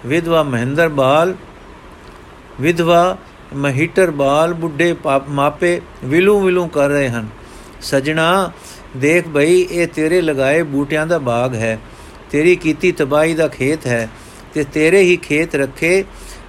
ਵਿਧਵਾ 0.07 0.43
ਮਹਿੰਦਰ 0.43 0.89
ਬਾਲ, 0.89 1.35
ਵਿਧਵਾ 2.61 3.19
ਮਹੀਟਰ 3.55 4.11
ਬਾਲ 4.11 4.55
ਬੁੱਢੇ 4.55 4.95
ਮਾਪੇ 5.29 5.81
ਵਿਲੂ 6.05 6.41
ਵਿਲੂ 6.41 6.67
ਕਰ 6.67 6.89
ਰਹੇ 6.89 7.09
ਹਨ। 7.09 7.27
ਸਜਣਾ, 7.83 8.51
ਦੇਖ 8.97 9.29
ਭਈ 9.29 9.63
ਇਹ 9.63 9.87
ਤੇਰੇ 9.87 10.21
ਲਗਾਏ 10.21 10.63
ਬੂਟਿਆਂ 10.63 11.07
ਦਾ 11.07 11.19
ਬਾਗ 11.19 11.55
ਹੈ। 11.55 11.79
ਤੇਰੀ 12.31 12.57
ਕੀਤੀ 12.57 12.93
ਤਬਾਈ 12.93 13.35
ਦਾ 13.35 13.49
ਖੇਤ 13.49 13.87
ਹੈ 13.87 14.09
ਤੇ 14.55 14.65
ਤੇਰੇ 14.65 15.01
ਹੀ 15.01 15.17
ਖੇਤ 15.17 15.55
ਰੱਖੇ 15.55 16.05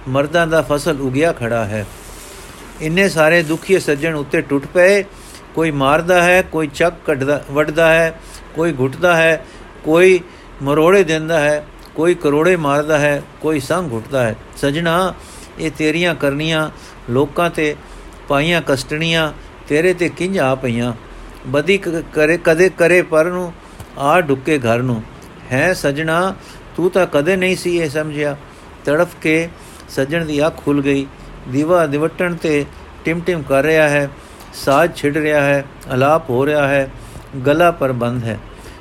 ਮਰਦਾਂ 0.08 0.46
ਦਾ 0.46 0.62
ਫਸਲ 0.62 1.00
ਉਗਿਆ 1.00 1.32
ਖੜਾ 1.32 1.64
ਹੈ। 1.64 1.86
ਇੰਨੇ 2.80 3.08
ਸਾਰੇ 3.08 3.42
ਦੁਖੀ 3.42 3.78
ਸੱਜਣ 3.78 4.14
ਉੱਤੇ 4.14 4.40
ਟੁੱਟ 4.40 4.66
ਪਏ। 4.66 5.04
ਕੋਈ 5.54 5.70
ਮਾਰਦਾ 5.70 6.22
ਹੈ, 6.22 6.42
ਕੋਈ 6.42 6.66
ਚੱਕ 6.66 6.94
ਕੱਢਦਾ 7.06 7.44
ਵੱਢਦਾ 7.50 7.94
ਹੈ, 7.94 8.20
ਕੋਈ 8.54 8.72
ਘੁੱਟਦਾ 8.72 9.16
ਹੈ, 9.16 9.44
ਕੋਈ 9.84 10.20
ਮਰੋੜੇ 10.62 11.04
ਦਿੰਦਾ 11.04 11.40
ਹੈ, 11.40 11.66
ਕੋਈ 11.94 12.14
ਕਰੋੜੇ 12.14 12.56
ਮਾਰਦਾ 12.56 12.98
ਹੈ, 12.98 13.22
ਕੋਈ 13.40 13.60
ਸੰਗ 13.60 13.92
ਘੁੱਟਦਾ 13.92 14.22
ਹੈ। 14.22 14.36
ਸਜਣਾ 14.56 15.14
ਇਹ 15.58 15.70
ਤੇਰੀਆਂ 15.70 16.14
ਕਰਨੀਆਂ, 16.14 16.70
ਲੋਕਾਂ 17.10 17.50
ਤੇ 17.50 17.76
ਪਾਈਆਂ 18.28 18.62
ਕਸਟਣੀਆਂ, 18.66 19.32
ਤੇਰੇ 19.68 19.94
ਤੇ 19.94 20.08
ਕਿੰਝ 20.08 20.38
ਆ 20.38 20.54
ਪਈਆਂ? 20.54 20.92
ਬਦੀ 21.46 21.78
ਕਰੇ, 22.14 22.38
ਕਦੇ 22.44 22.68
ਕਰੇ 22.68 23.02
ਪਰ 23.02 23.24
ਨੂੰ, 23.24 23.52
ਆ 23.98 24.20
ਢੁੱਕੇ 24.20 24.58
ਘਰ 24.58 24.78
ਨੂੰ। 24.78 25.02
ਹੈ 25.52 25.72
ਸਜਣਾ, 25.72 26.34
ਤੂੰ 26.76 26.90
ਤਾਂ 26.90 27.06
ਕਦੇ 27.06 27.36
ਨਹੀਂ 27.36 27.56
ਸੀ 27.56 27.76
ਇਹ 27.76 27.90
ਸਮਝਿਆ। 27.90 28.36
ਤੜਫ 28.84 29.08
ਕੇ 29.22 29.48
ਸਜਣ 29.88 30.24
ਦੀ 30.24 30.46
ਅੱਖ 30.46 30.56
ਖੁੱਲ 30.56 30.82
ਗਈ। 30.82 31.06
ਦੀਵਾ 31.52 31.86
ਦਿਵਟਣ 31.86 32.36
ਤੇ 32.36 32.66
ਟਿਮ-ਟਿਮ 33.04 33.42
ਕਰ 33.42 33.62
ਰਿਹਾ 33.62 33.88
ਹੈ। 33.88 34.10
ਸਾਜ 34.54 34.96
ਛਿੜ 34.96 35.16
ਰਿਹਾ 35.16 35.42
ਹੈ। 35.42 35.64
ਅਲਾਪ 35.94 36.30
ਹੋ 36.30 36.46
ਰਿਹਾ 36.46 36.68
ਹੈ। 36.68 36.90
ਗਲਾ 37.46 37.70
ਪਰ 37.70 37.92
ਬੰਦ 37.92 38.24
ਹੈ। 38.24 38.38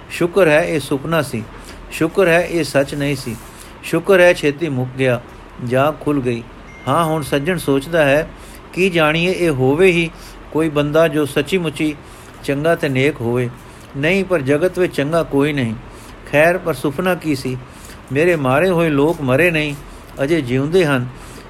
ਸ਼ੁਕਰ 0.10 0.48
ਹੈ 0.48 0.62
ਇਹ 0.62 0.80
ਸੁਪਨਾ 0.80 1.22
ਸੀ। 1.22 1.44
ਸ਼ੁਕਰ 1.92 2.28
ਹੈ 2.28 2.42
ਇਹ 2.42 2.64
ਸੱਚ 2.64 2.96
ਨਹੀਂ 2.96 3.16
ਸੀ। 3.16 3.36
ਸ਼ੁਕਰ 3.84 4.20
ਹੈ 4.20 4.34
ਛੇਤੀ 4.34 4.70
ਮੁੱਕ 4.70 4.90
ਗਿਆ। 4.98 5.22
ਜਾ 5.66 5.94
ਖੁੱਲ 6.02 6.20
ਗਈ। 6.20 6.44
ਹਾਂ, 6.88 7.06
ਹੁਣ 7.06 7.22
ਸੱਜਣ 7.22 7.58
ਸੋਚਦਾ 7.58 8.06
ਹੈ, 8.06 8.30
ਕੀ 8.74 8.90
ਜਾਣੀਏ, 8.90 9.32
ਇਹ 9.32 9.50
ਹੋਵੇ 9.50 9.92
ਹੀ 9.92 10.10
ਕੋਈ 10.52 10.70
ਬੰਦਾ 10.70 11.08
ਜੋ 11.08 11.26
ਸੱਚੀ 11.26 11.58
ਮੁੱਚੀ 11.58 11.96
ਚੰਗਾ 12.44 12.76
ਤੇ 12.76 12.90
ਨੇਕ 12.90 13.22
ਹੋਵੇ। 13.22 13.50
ਨਹੀਂ, 13.98 14.26
ਪਰ 14.26 14.42
ਜਗਤ 14.42 14.80
ਵਿੱਚ 14.80 14.96
ਚੰਗਾ 14.96 15.24
ਕੋਈ 15.24 15.54
ਨਹੀਂ। 15.54 15.76
ਖੈਰ, 16.32 16.58
ਪਰ 16.58 16.74
ਸੁਪਨਾ 16.74 17.16
ਕੀ 17.16 17.36
ਸੀ? 17.36 17.58
ਮੇਰੇ 18.12 18.36
ਮਾਰੇ 18.36 18.70
ਹੋਏ 18.70 18.90
ਲੋਕ 18.90 19.22
ਮਰੇ 19.22 19.52
ਨਹੀਂ, 19.52 19.76
ਅਜੇ 20.24 20.42
ਜਿਉਂਦੇ 20.42 20.86
ਹਨ 20.86 21.08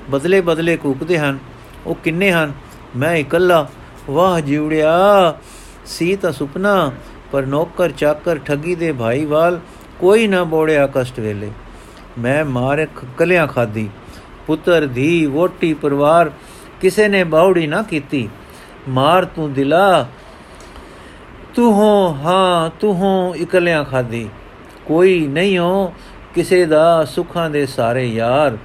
ਬਦਲੇ 0.09 0.41
ਬਦਲੇ 0.41 0.77
ਕੂਕਦੇ 0.77 1.19
ਹਨ, 1.19 1.39
ਉਹ 1.85 1.95
ਕਿੰਨੇ 1.95 2.31
ਹਨ? 2.31 2.53
ਮੈਂ 2.97 3.15
ਇਕੱਲਾ, 3.15 3.69
ਵਾਹ 4.09 4.39
ਜਿਉੜਿਆ। 4.39 4.93
ਸੀ 5.85 6.15
ਤਾਂ 6.15 6.31
ਸੁਪਨਾ, 6.31 6.91
ਪਰ 7.31 7.45
ਨੌਕਰ 7.45 7.91
ਚਾਕਰ 7.91 8.37
ਠੱਗੀ 8.37 8.75
ਦੇ 8.75 8.91
ਭਾਈਵਾਲ, 8.91 9.59
ਕੋਈ 9.99 10.27
ਨਾ 10.27 10.43
ਬੋੜਿਆ 10.43 10.89
ਕਸ਼ਟ 10.95 11.19
ਵੇਲੇ। 11.19 11.51
ਮੈਂ 12.19 12.45
ਮਾਰ 12.45 12.87
ਕਲਿਆਂ 13.17 13.47
ਖਾਦੀ 13.47 13.89
ਪੁੱਤਰ 14.47 14.85
ਧੀ 14.85 15.25
ਵੋਟੀ 15.25 15.73
ਪਰਿਵਾਰ 15.73 16.31
ਕਿਸੇ 16.81 17.07
ਨੇ 17.07 17.23
ਬਾਉੜੀ 17.23 17.67
ਨਾ 17.67 17.81
ਕੀਤੀ। 17.81 18.29
ਮਾਰ 18.89 19.25
ਤੂੰ 19.25 19.53
ਦਿਲਾ। 19.53 20.07
ਤੂੰ 21.55 21.73
ਹੋ 21.73 22.17
ਹਾਂ 22.23 22.69
ਤੂੰ 22.79 22.95
ਹੋ 22.95 23.35
ਇਕਲਿਆਂ 23.35 23.83
ਖਾਦੀ 23.83 24.29
ਕੋਈ 24.85 25.27
ਨਹੀਂ 25.27 25.57
ਹੋ 25.57 25.93
ਕਿਸੇ 26.35 26.65
ਦਾ 26.65 27.05
ਸੁੱਖਾਂ 27.05 27.49
ਦੇ 27.49 27.65
ਸਾਰੇ 27.65 28.07
ਯਾਰ। 28.07 28.57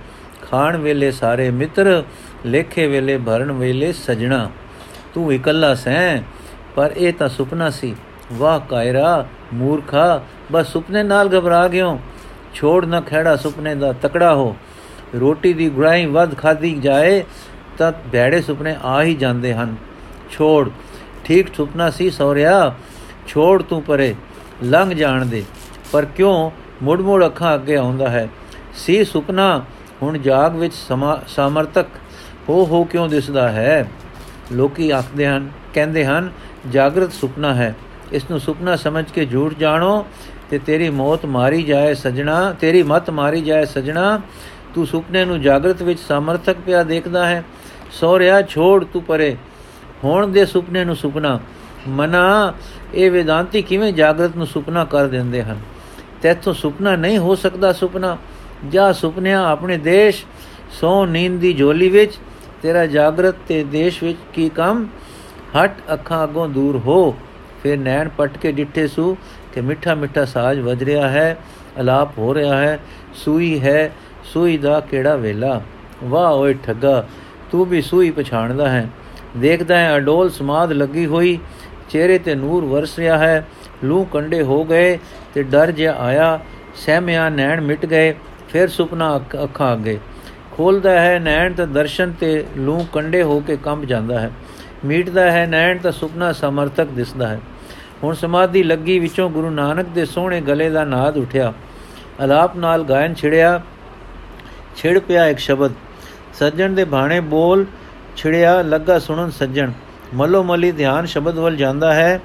ਖਾਣ 0.43 0.77
ਵੇਲੇ 0.77 1.10
ਸਾਰੇ 1.10 1.51
ਮਿੱਤਰ, 1.51 2.03
ਲੇਖੇ 2.46 2.86
ਵੇਲੇ 2.86 3.19
ਭਰਨ 3.19 3.53
ਵੇਲੇ 3.53 3.93
ਸਜਣਾ। 3.93 4.51
ਤੂੰ 5.15 5.32
ਇਕੱਲਾ 5.32 5.74
ਸੈਂ, 5.74 6.22
ਪਰ 6.74 6.93
ਇਹ 6.96 7.12
ਤਾਂ 7.12 7.29
ਸੁਪਨਾ 7.29 7.70
ਸੀ। 7.70 7.94
ਵਾਹ 8.32 8.60
ਕਾਇਰਾ, 8.60 9.27
ਮੂਰਖਾ, 9.55 10.22
ਬਸ 10.53 10.72
ਸੁਪਨੇ 10.72 11.03
ਨਾਲ 11.03 11.29
ਘਬਰਾ 11.29 11.69
ਗਿਓ। 11.69 12.01
ਛੋੜ 12.55 12.84
ਨਾ 12.84 13.01
ਖੜਾ 13.01 13.36
ਸੁਪਨੇ 13.36 13.74
ਦਾ 13.74 13.93
ਤਕੜਾ 13.93 14.34
ਹੋ। 14.34 14.56
ਰੋਟੀ 15.20 15.52
ਦੀ 15.52 15.69
ਗੁਰਾਈ 15.69 16.06
ਵੱਧ 16.06 16.36
ਖਾਦੀ 16.36 16.74
ਜਾਏ 16.81 17.22
ਤਾਂ 17.78 17.92
ਭੈੜੇ 18.12 18.40
ਸੁਪਨੇ 18.40 18.76
ਆ 18.84 19.02
ਹੀ 19.02 19.14
ਜਾਂਦੇ 19.14 19.54
ਹਨ। 19.54 19.74
ਛੋੜ, 20.31 20.70
ਠੀਕ 21.24 21.54
ਸੁਪਨਾ 21.54 21.90
ਸੀ 21.90 22.10
ਸੌਰਿਆ 22.10 22.74
ਛੋੜ 23.26 23.62
ਤੂੰ 23.62 23.82
ਪਰੇ, 23.82 24.14
ਲੰਘ 24.62 24.94
ਜਾਣ 24.94 25.26
ਦੇ। 25.26 25.44
ਪਰ 25.92 26.04
ਕਿਉਂ 26.04 26.50
ਮੁੜ 26.82 27.00
ਮੁੜ 27.00 27.24
ਅੱਖਾਂ 27.26 27.54
ਅੱਗੇ 27.54 27.76
ਆਉਂਦਾ 27.76 28.08
ਹੈ? 28.08 28.28
ਸੀ 28.74 29.04
ਸੁਪਨਾ 29.04 29.64
ਹੁਣ 30.02 30.19
ਜਾਗ 30.19 30.56
ਵਿੱਚ 30.56 30.74
ਸਮਰਤਕ 31.28 31.86
ਹੋ 32.48 32.64
ਹੋ 32.66 32.84
ਕਿਉਂ 32.84 33.08
ਦਿਸਦਾ 33.08 33.48
ਹੈ? 33.48 33.88
ਲੋਕੀ 34.52 34.90
ਆਖਦੇ 34.90 35.26
ਹਨ, 35.26 35.48
ਕਹਿੰਦੇ 35.74 36.04
ਹਨ, 36.04 36.31
ਜਾਗਰਤ 36.70 37.12
ਸੁਪਨਾ 37.12 37.54
ਹੈ। 37.54 37.74
ਇਸ 38.12 38.22
ਨੂੰ 38.31 38.40
ਸੁਪਨਾ 38.40 38.76
ਸਮਝ 38.76 39.04
ਕੇ 39.10 39.24
ਝੂਠ 39.26 39.54
ਜਾਣੋ 39.54 40.06
ਤੇ 40.50 40.58
ਤੇਰੀ 40.58 40.90
ਮੌਤ 40.90 41.24
ਮਾਰੀ 41.26 41.62
ਜਾਏ 41.62 41.94
ਸਜਣਾ, 41.94 42.52
ਤੇਰੀ 42.52 42.82
ਮਤ 42.82 43.10
ਮਾਰੀ 43.10 43.40
ਜਾਏ 43.40 43.64
ਸਜਣਾ 43.64 44.20
ਤੂੰ 44.74 44.86
ਸੁਪਨੇ 44.86 45.24
ਨੂੰ 45.24 45.41
ਜਾਗਰਤ 45.41 45.82
ਵਿੱਚ 45.82 46.00
ਸਮਰਥਕ 46.00 46.56
ਪਿਆ 46.67 46.82
ਦੇਖਦਾ 46.82 47.26
ਹੈ। 47.26 47.44
ਸੋ 47.91 48.19
ਰਿਆ 48.19 48.43
ਛੋੜ 48.43 48.84
ਤੂੰ 48.84 49.02
ਪਰੇ। 49.02 49.36
ਹੋਣ 50.05 50.29
ਦੇ 50.29 50.46
ਸੁਪਨੇ 50.46 50.84
ਨੂੰ 50.84 50.96
ਸੁਪਨਾ। 50.96 51.41
ਮਨਾ, 51.88 52.55
ਇਹ 52.94 53.10
ਵਿਦਾਂਤੀ 53.10 53.62
ਕਿਵੇਂ 53.62 53.93
ਜਾਗਰਤ 53.93 54.36
ਨੂੰ 54.36 54.46
ਸੁਪਨਾ 54.46 54.84
ਕਰ 54.84 55.06
ਦਿੰਦੇ 55.06 55.43
ਹਨ? 55.43 55.60
ਤੇਥੋਂ 56.22 56.55
ਸੁਪਨਾ 56.55 56.96
ਨਹੀਂ 56.96 57.19
ਹੋ 57.19 57.34
ਸਕਦਾ 57.34 57.72
ਸੁਪਨਾ। 57.72 58.19
ਜਾਂ 58.69 58.93
ਸੁਪਨਿਆ 58.93 59.48
ਆਪਣੇ 59.48 59.76
ਦੇਸ਼, 59.76 60.24
ਸੋ 60.70 61.06
ਨੀਂਦ 61.06 61.41
ਦੀ 61.41 61.55
ਝੋਲੀ 61.55 61.91
ਵਿੱਚ, 61.91 62.12
ਤੇਰਾ 62.62 62.86
ਜਾਗਰਤ 62.86 63.34
ਤੇ 63.48 63.64
ਦੇਸ਼ 63.64 64.02
ਵਿੱਚ 64.02 64.19
ਕੀ 64.32 64.48
ਕੰਮ? 64.48 64.88
ਹਟ, 65.64 65.76
ਅੱਖਾਂ 65.93 66.24
ਅਗੋਂ 66.24 66.48
ਦੂਰ 66.48 66.76
ਹੋ। 66.76 67.17
ਫਿਰ 67.62 67.79
ਨੈਣ 67.79 68.08
ਪਟ 68.08 68.38
ਕੇ 68.38 68.52
ਡਿੱਠੇ 68.52 68.88
ਸੂ 68.88 69.17
ਕਿ 69.55 69.60
ਮਿੱਠਾ 69.60 69.94
ਮਿੱਠਾ 69.94 70.24
ਸਾਜ 70.24 70.60
ਵੱਜ 70.60 70.84
ਰਿਹਾ 70.84 71.08
ਹੈ, 71.08 71.38
ਅਲਾਪ 71.81 72.19
ਹੋ 72.19 72.34
ਰਿਹਾ 72.34 72.56
ਹੈ, 72.56 72.81
ਸੂਈ 73.14 73.60
ਹੈ 73.60 73.93
ਸੂਈ 74.32 74.56
ਦਾ 74.58 74.81
ਕਿਹੜਾ 74.81 75.17
ਵੇਲਾ? 75.17 75.60
ਵਾਹ 76.05 76.32
ਓਏ 76.32 76.55
ਠੱਗਾ, 76.55 77.05
ਤੂੰ 77.51 77.65
ਵੀ 77.67 77.82
ਸੂਈ 77.82 78.10
ਪਛਾਣਦਾ 78.10 78.69
ਹੈ। 78.69 78.89
ਦੇਖਦਾ 79.36 79.79
ਹੈ 79.79 79.96
ਅਡੋਲ 79.96 80.31
ਸਮਾਦ 80.31 80.72
ਲੱਗੀ 80.72 81.06
ਹੋਈ, 81.06 81.39
ਚਿਹਰੇ 81.91 82.19
ਤੇ 82.19 82.34
ਨੂਰ 82.34 82.65
ਵਰਸ 82.65 82.98
ਰਿਹਾ 82.98 83.19
ਹੈ। 83.19 83.46
ਲੂ 83.84 84.05
ਕੰਡੇ 84.05 84.43
ਹੋ 84.43 84.65
ਗਏ 84.65 84.98
ਤੇ 85.34 85.43
ਡਰ 85.43 85.70
ਜਿਹਾ 85.70 85.94
ਆਇਆ। 85.94 86.39
ਸਹਿਮਿਆ 86.77 87.29
ਨੈਣ 87.29 87.60
ਮਿਟ 87.60 87.86
ਗਏ, 87.86 88.15
ਫਿਰ 88.48 88.69
ਸੁਪਨਾ 88.69 89.17
ਅੱਖਾਂ 89.44 89.72
ਅੱਗੇ। 89.72 89.98
ਖੋਲਦਾ 90.53 91.01
ਹੈ 91.01 91.19
ਨੈਣ 91.19 91.53
ਤਾਂ 91.53 91.67
ਦਰਸ਼ਨ 91.67 92.12
ਤੇ 92.12 92.44
ਲੂ 92.56 92.86
ਕੰਡੇ 92.93 93.22
ਹੋ 93.22 93.41
ਕੇ 93.41 93.56
ਕੰਬ 93.56 93.84
ਜਾਂਦਾ 93.84 94.20
ਹੈ। 94.20 94.31
ਮੀਟਦਾ 94.84 95.31
ਹੈ 95.31 95.46
ਨੈਣ 95.46 95.79
ਤਾਂ 95.79 95.93
ਸੁਪਨਾ 95.93 96.32
ਸਮਰਥਕ 96.32 96.86
ਦਿਸਦਾ 96.86 97.29
ਹੈ। 97.29 97.41
ਹੁਣ 98.05 98.15
ਸਮਾਧੀ 98.15 98.62
ਲੱਗੀ 98.62 98.98
ਵਿੱਚੋਂ 98.98 99.29
ਗੁਰੂ 99.31 99.51
ਨਾਨਕ 99.51 99.86
ਦੇ 99.86 100.05
ਸੋਹਣੇ 100.05 100.41
ਗਲੇ 100.41 100.70
ਦਾ 100.70 100.84
ਨਾਦ 100.84 101.17
ਉਠਿਆ। 101.17 101.53
ਅਲਾਪ 102.24 102.56
ਨਾਲ 102.56 102.82
ਗਾਇਨ 102.82 103.15
ਛਿੜਿਆ 103.15 103.60
ਛਿੜ 104.76 104.98
ਪਿਆ 104.98 105.26
ਇੱਕ 105.26 105.38
ਸ਼ਬਦ। 105.38 105.72
ਸੱਜਣ 106.38 106.74
ਦੇ 106.74 106.84
ਬਾਣੇ 106.84 107.20
ਬੋਲ 107.20 107.64
ਛਿੜਿਆ, 108.17 108.60
ਲੱਗਾ 108.62 108.98
ਸੁਣਨ 108.98 109.31
ਸੱਜਣ। 109.31 109.72
ਮਲੋ 110.14 110.43
ਮਲੀ 110.43 110.72
ਧਿਆਨ 110.72 111.06
ਸ਼ਬਦ 111.06 111.38
ਵੱਲ 111.38 111.56
ਜਾਂਦਾ 111.56 111.93
ਹੈ 111.94 112.20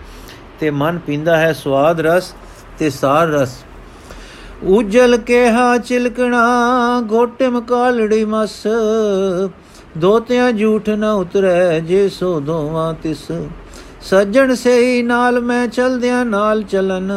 ਤੇ 0.60 0.70
ਮਨ 0.72 0.98
ਪੀਂਦਾ 0.98 1.38
ਹੈ 1.38 1.51
ਸਵਾਦ 1.54 2.01
ਰਸ 2.01 2.34
ਤੇ 2.80 2.89
ਸਾਰ 2.89 3.27
ਰਸ। 3.27 3.58
ਉਜਲ 4.63 5.18
ਹਾ 5.48 5.77
ਚਿਲਕਣਾ 5.77 6.42
ਘੋਟੇ 7.12 7.48
ਮਕਾਲੜੀ 7.48 8.24
ਮਸ। 8.25 8.62
ਦੋਤਿਆਂ 9.98 10.51
ਝੂਠ 10.54 10.89
ਨਾ 10.89 11.12
ਉਤਰੈ 11.13 11.80
ਜੇ 11.80 12.08
ਸੋ 12.10 12.39
ਦੋਵਾਂ 12.39 12.94
ਤਿਸ। 12.94 13.32
ਸੱਜਣ 14.01 14.54
ਸਹੀ 14.56 15.01
ਨਾਲ 15.04 15.39
ਮੈਂ 15.42 15.68
ਚਲਦਿਆਂ 15.68 16.25
ਨਾਲ 16.25 16.62
ਚਲਨ। 16.63 17.12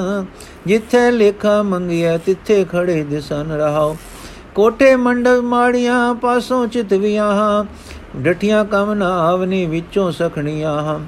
ਜਿੱਥੇ 0.66 1.10
ਲੇਖਾ 1.10 1.62
ਮੰਗਿਆ 1.62 2.16
ਤਿੱਥੇ 2.18 2.64
ਖੜੇ 2.64 3.02
ਦਿਸਨ 3.02 3.52
ਰਹਾਓ 3.52 3.96
ਕੋਠੇ 4.54 4.96
ਮੰਡਪ 4.96 5.40
ਮਾੜੀਆਂ 5.42 6.14
ਪਾਸੋਂ 6.14 6.66
ਚਿਤਵੀਆਂ 6.66 7.32
ਹਾਂ, 7.32 7.64
ਡਠੀਆਂ 8.20 8.64
ਕਮ 8.64 8.92
ਨਾ 8.94 9.08
ਆਵਨੀ 9.20 9.66
ਵਿੱਚੋਂ 9.66 10.12
ਸਖਣੀਆਂ 10.12 10.72
ਹਾਂ। 10.82 10.98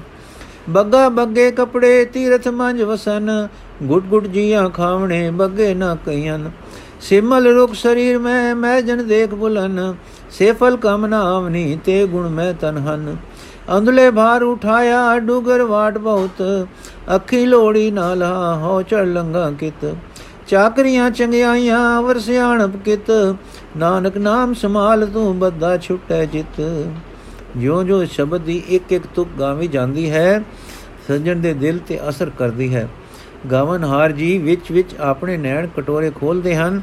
ਬੱਗਾ 0.69 1.09
ਬੱਗੇ 1.09 1.51
ਕਪੜੇ 1.51 2.05
ਤੀਰਥ 2.05 2.47
ਮੰਜ 2.47 2.81
ਵਸਨ, 2.81 3.47
ਗੁੱਟ 3.83 4.05
ਗੁੱਟ 4.05 4.27
ਜੀਆਂ 4.27 4.69
ਖਾਵਣੇ 4.69 5.29
ਬੱਗੇ 5.31 5.73
ਨਾ 5.73 5.95
ਕਈਆਂ। 6.05 6.39
ਸਿਮਲ 7.01 7.47
ਰੁਖ 7.47 7.73
ਸਰੀਰ 7.73 8.17
ਮੈਂ 8.19 8.55
ਮੈਂ 8.55 8.81
ਜਨ 8.81 9.07
ਦੇਖ 9.07 9.33
ਬੁਲਨ 9.33 9.95
ਸੇਫਲ 10.31 10.77
ਕਮ 10.77 11.05
ਨਾ 11.05 11.21
ਆਵਨੀ 11.21 11.79
ਤੇ 11.85 12.05
ਗੁਣ 12.07 12.29
ਮੈਂ 12.29 12.53
ਤਨ 12.53 12.77
ਹਨ। 12.77 13.15
ਅੰਦਲੇ 13.77 14.11
ਭਾਰ 14.11 14.43
ਉਠਾਇਆ 14.43 15.19
ਡੁਗਰ 15.19 15.61
ਵਾਟ 15.63 15.97
ਬਹੁਤ, 15.97 16.67
ਅੱਖੀ 17.15 17.45
ਲੋੜੀ 17.45 17.91
ਨਾਲ 17.91 18.23
ਹੋ 18.55 18.81
ਚੜ 18.81 19.05
ਲੰਗਾ 19.07 19.51
ਕਿਤ। 19.51 19.85
ਚਾਕਰੀਆਂ 20.47 21.09
ਚੰਗਿਆਈਆਂ 21.11 22.01
ਵਰ 22.01 22.19
ਸਿਆਣਪ 22.19 22.75
ਕਿਤ। 22.85 23.11
ਨਾਨਕ 23.77 24.17
ਨਾਮ 24.17 24.53
ਸਮਾਲ 24.53 25.05
ਤੂੰ 25.05 25.37
ਬੱਦਾ 25.39 25.77
ਛੁਟੈ 25.77 26.25
ਜਿਤ 26.25 26.61
ਜੋ 27.57 27.83
ਜੋ 27.83 28.03
ਸ਼ਬਦ 28.05 28.41
ਦੀ 28.41 28.61
ਇੱਕ 28.67 28.91
ਇੱਕ 28.91 29.05
ਤੁਕ 29.15 29.29
ਗਾਵੀ 29.39 29.67
ਜਾਂਦੀ 29.67 30.09
ਹੈ, 30.11 30.41
ਸੱਜਣ 31.07 31.39
ਦੇ 31.39 31.53
ਦਿਲ 31.53 31.79
ਤੇ 31.87 31.99
ਅਸਰ 32.09 32.29
ਕਰਦੀ 32.29 32.73
ਹੈ। 32.75 32.87
ਗਾਵਨਹਾਰ 33.51 34.11
ਜੀ 34.11 34.37
ਵਿੱਚ 34.37 34.71
ਵਿੱਚ 34.71 34.95
ਆਪਣੇ 35.01 35.37
ਨੈਣ 35.37 35.67
ਕਟੋਰੇ 35.67 36.11
ਖੋਲਦੇ 36.11 36.55
ਹਨ 36.55 36.81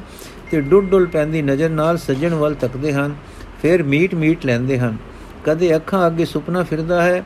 ਤੇ 0.50 0.60
ਡੁੱਡ 0.60 0.88
ਡੁੱਲ 0.88 1.06
ਪੈਂਦੀ 1.06 1.42
ਨਜ਼ਰ 1.42 1.70
ਨਾਲ 1.70 1.98
ਸੱਜਣ 1.98 2.34
ਵੱਲ 2.34 2.54
ਤੱਕਦੇ 2.54 2.92
ਹਨ, 2.92 3.14
ਫਿਰ 3.62 3.82
ਮੀਟ 3.82 4.14
ਮੀਟ 4.14 4.46
ਲੈਂਦੇ 4.46 4.78
ਹਨ। 4.78 4.96
ਕਦੇ 5.44 5.74
ਅੱਖਾਂ 5.76 6.06
ਅੱਗੇ 6.06 6.24
ਸੁਪਨਾ 6.24 6.62
ਫਿਰਦਾ 6.62 7.02
ਹੈ, 7.02 7.22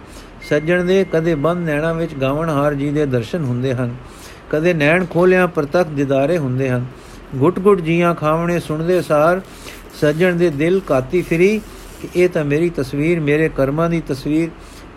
ਸੱਜਣ 0.48 0.84
ਦੇ 0.84 1.04
ਕਦੇ 1.12 1.34
ਬੰਦ 1.34 1.66
ਨੈਣਾ 1.68 1.92
ਵਿੱਚ 1.92 2.14
ਗਾਵਨਹਾਰ 2.14 2.74
ਜੀ 2.74 2.90
ਦੇ 2.90 3.06
ਦਰਸ਼ਨ 3.06 3.44
ਹੁੰਦੇ 3.44 3.74
ਹਨ। 3.74 3.94
ਕਦੇ 4.50 4.74
ਨੈਣ 4.74 5.04
ਖੋਲਿਆਂ 5.04 5.46
ਪ੍ਰਤੱਖ 5.48 5.88
ਦਿਦਾਰੇ 5.88 6.38
ਹੁੰਦੇ 6.38 6.68
ਹਨ। 6.70 6.84
ਗੁੱਟ 7.36 7.58
ਗੁੱਟ 7.58 7.80
ਜੀਆਂ 7.80 8.14
ਖਾਵਣੇ 8.14 8.58
ਸੁਣਦੇ 8.60 9.00
ਸਾਰ 9.02 9.40
ਸੱਜਣ 10.00 10.36
ਦੇ 10.36 10.50
ਦਿਲ 10.50 10.80
ਕਾਤੀ 10.80 11.22
ਫਿਰੀ 11.22 11.60
ਕਿ 12.00 12.08
ਇਹ 12.16 12.28
ਤਾਂ 12.28 12.44
ਮੇਰੀ 12.44 12.70
ਤਸਵੀਰ, 12.70 13.20
ਮੇਰੇ 13.20 13.48
ਕਰਮਾਂ 13.48 13.88
ਦੀ 13.90 14.02
ਤਸਵੀਰ, 14.08 14.50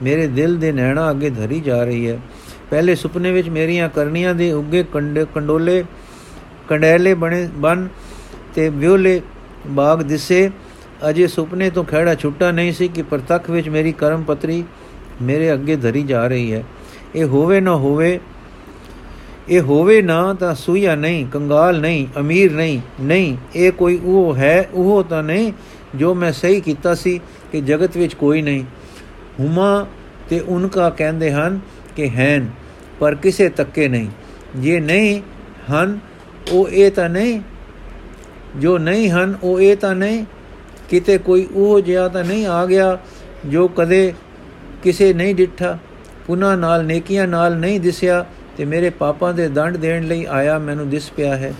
ਮੇਰੇ 0.03 0.27
ਦਿਲ 0.27 0.57
ਦੇ 0.57 0.71
ਨੈਣਾ 0.71 1.09
ਅੱਗੇ 1.11 1.29
ਧਰੀ 1.29 1.59
ਜਾ 1.59 1.83
ਰਹੀ 1.83 2.09
ਹੈ। 2.09 2.19
ਪਹਿਲੇ 2.69 2.95
ਸੁਪਨੇ 2.95 3.31
ਵਿੱਚ 3.31 3.49
ਮੇਰੀਆਂ 3.49 3.89
ਕਰਨੀਆਂ 3.89 4.33
ਦੇ 4.35 4.51
ਉੱਗੇ 4.51 4.83
ਕੰਡੋਲੇ, 5.33 5.83
ਕੰਡੈਲੇ 6.69 7.13
ਬਣੇ, 7.13 7.47
ਬਨ 7.55 7.87
ਤੇ 8.55 8.69
ਵਿਉਲੇ 8.69 9.21
ਬਾਗ 9.67 10.01
ਦਿਸੇ। 10.01 10.49
ਅਜੇ 11.09 11.27
ਸੁਪਨੇ 11.27 11.69
ਤੋਂ 11.69 11.83
ਖੜਾ 11.83 12.15
ਛੁੱਟਾ 12.15 12.51
ਨਹੀਂ 12.51 12.71
ਸੀ 12.73 12.87
ਕਿ 12.87 13.01
ਪ੍ਰਤੱਖ 13.01 13.49
ਵਿੱਚ 13.49 13.69
ਮੇਰੀ 13.69 13.91
ਕਰਮ 13.91 14.23
ਪਤਰੀ 14.23 14.63
ਮੇਰੇ 15.21 15.53
ਅੱਗੇ 15.53 15.75
ਧਰੀ 15.75 16.03
ਜਾ 16.03 16.27
ਰਹੀ 16.27 16.53
ਹੈ। 16.53 16.63
ਇਹ 17.15 17.25
ਹੋਵੇ 17.25 17.59
ਨਾ 17.61 17.75
ਹੋਵੇ 17.75 18.19
ਇਹ 19.49 19.61
ਹੋਵੇ 19.61 20.01
ਨਾ 20.01 20.33
ਤਾਂ 20.33 20.55
ਸੂਇਆ 20.55 20.95
ਨਹੀਂ, 20.95 21.25
ਕੰਗਾਲ 21.27 21.79
ਨਹੀਂ, 21.79 22.07
ਅਮੀਰ 22.19 22.51
ਨਹੀਂ 22.51 22.79
ਨਹੀਂ, 23.01 23.37
ਇਹ 23.55 23.71
ਕੋਈ 23.71 23.99
ਉਹ 24.03 24.35
ਹੈ, 24.35 24.69
ਉਹ 24.73 25.03
ਤਾਂ 25.03 25.23
ਨਹੀਂ 25.23 25.53
ਜੋ 25.95 26.13
ਮੈਂ 26.13 26.31
ਸਹੀ 26.31 26.61
ਕੀਤਾ 26.61 26.95
ਸੀ 26.95 27.19
ਕਿ 27.51 27.61
ਜਗਤ 27.61 27.97
ਵਿੱਚ 27.97 28.13
ਕੋਈ 28.13 28.41
ਨਹੀਂ। 28.41 28.63
ਹੁਮਾ 29.39 29.85
ਤੇ 30.29 30.39
ਉਨਕਾ 30.39 30.89
ਕਹਿੰਦੇ 30.89 31.31
ਹਨ 31.31 31.59
ਕਿ 31.95 32.09
ਹੈਨ, 32.09 32.49
ਪਰ 32.99 33.15
ਕਿਸੇ 33.15 33.49
ਤੱਕੇ 33.49 33.87
ਨਹੀਂ। 33.87 34.07
ਜੇ 34.55 34.79
ਨਹੀਂ 34.79 35.21
ਹਨ, 35.71 35.99
ਉਹ 36.51 36.69
ਇਹ 36.69 36.91
ਤਾਂ 36.91 37.09
ਨਹੀਂ, 37.09 37.41
ਜੋ 38.57 38.77
ਨਹੀਂ 38.77 39.09
ਹਨ, 39.09 39.37
ਉਹ 39.43 39.61
ਇਹ 39.61 39.75
ਤਾਂ 39.77 39.95
ਨਹੀਂ, 39.95 40.25
ਕਿਤੇ 40.89 41.17
ਕੋਈ 41.17 41.47
ਉਹ 41.55 41.81
ਜਿਆ 41.81 42.07
ਤਾਂ 42.07 42.23
ਨਹੀਂ 42.23 42.45
ਆ 42.45 42.65
ਗਿਆ 42.65 42.97
ਜੋ 43.45 43.67
ਕਦੇ 43.67 44.13
ਕਿਸੇ 44.83 45.13
ਨਹੀਂ 45.13 45.35
ਡਿੱਠਾ। 45.35 45.77
ਪੁਨਾ 46.27 46.55
ਨਾਲ, 46.55 46.85
ਨੇਕੀਆਂ 46.85 47.27
ਨਾਲ 47.27 47.57
ਨਹੀਂ 47.57 47.79
ਦਿਸਿਆ 47.79 48.25
ਤੇ 48.57 48.65
ਮੇਰੇ 48.65 48.89
ਪਾਪਾਂ 48.89 49.33
ਦੇ 49.33 49.47
ਦੰਡ 49.47 49.77
ਦੇਣ 49.77 50.07
ਲਈ 50.07 50.25
ਆਇਆ 50.29 50.59
ਮੈਨੂੰ 50.59 50.89
ਦਿਸ 50.89 51.11
ਪਿਆ 51.11 51.37
ਹੈ। 51.37 51.53